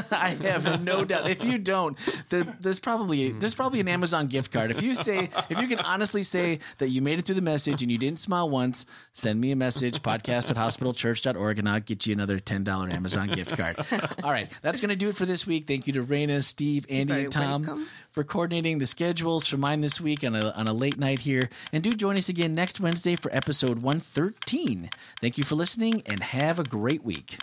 I 0.11 0.29
have 0.41 0.83
no 0.83 1.05
doubt. 1.05 1.29
If 1.29 1.45
you 1.45 1.59
don't, 1.59 1.99
there, 2.31 2.45
there's 2.45 2.81
probably 2.81 3.33
there's 3.33 3.55
probably 3.55 3.81
an 3.81 3.89
Amazon 3.89 4.29
gift 4.29 4.53
card. 4.53 4.71
If 4.71 4.81
you 4.81 4.95
say 4.95 5.29
if 5.51 5.61
you 5.61 5.69
can 5.69 5.81
honestly 5.81 6.23
say 6.23 6.61
that 6.79 6.89
you 6.89 7.03
made 7.03 7.19
it 7.19 7.27
through 7.27 7.35
the 7.35 7.43
message 7.43 7.83
and 7.83 7.93
you 7.93 7.99
didn't 7.99 8.21
smile 8.21 8.49
once, 8.49 8.87
send 9.13 9.39
me 9.39 9.51
a 9.51 9.57
message 9.57 10.01
podcast 10.01 10.51
at 10.51 10.57
hospitalchurch.org 10.57 11.59
and 11.59 11.69
I'll 11.69 11.81
get 11.81 12.07
you 12.07 12.15
another 12.15 12.39
ten 12.39 12.65
dollar 12.65 12.89
Amazon 12.89 13.29
gift 13.29 13.55
card. 13.55 13.77
All 14.25 14.31
right, 14.31 14.49
that's 14.63 14.81
going 14.81 14.89
to 14.89 14.97
do 14.97 15.11
it 15.11 15.17
for 15.17 15.27
this 15.27 15.47
week. 15.47 15.67
Thank 15.67 15.87
you 15.87 15.93
to 15.95 16.05
Raina, 16.05 16.43
Steve, 16.43 16.87
Andy, 16.89 17.13
and 17.13 17.33
Tom 17.33 17.50
Um, 17.51 17.87
for 18.13 18.25
coordinating 18.25 18.79
the 18.79 18.87
schedules 18.87 19.47
for 19.47 19.57
mine 19.57 19.81
this 19.81 20.01
week 20.01 20.25
on 20.25 20.35
a 20.35 20.51
on 20.51 20.67
a 20.67 20.73
late 20.73 20.99
night 20.99 21.21
here. 21.21 21.49
And 21.73 21.83
do 21.83 21.93
join 21.93 22.17
us 22.17 22.29
again 22.29 22.55
next 22.55 22.81
Wednesday 22.81 23.17
for 23.17 23.35
episode 23.35 23.83
one 23.83 24.01
thirteen. 24.01 24.91
Thank 25.21 25.39
you 25.39 25.45
for 25.45 25.55
listening 25.55 26.03
and 26.07 26.21
have 26.23 26.59
a 26.59 26.65
great 26.65 27.05
week. 27.05 27.39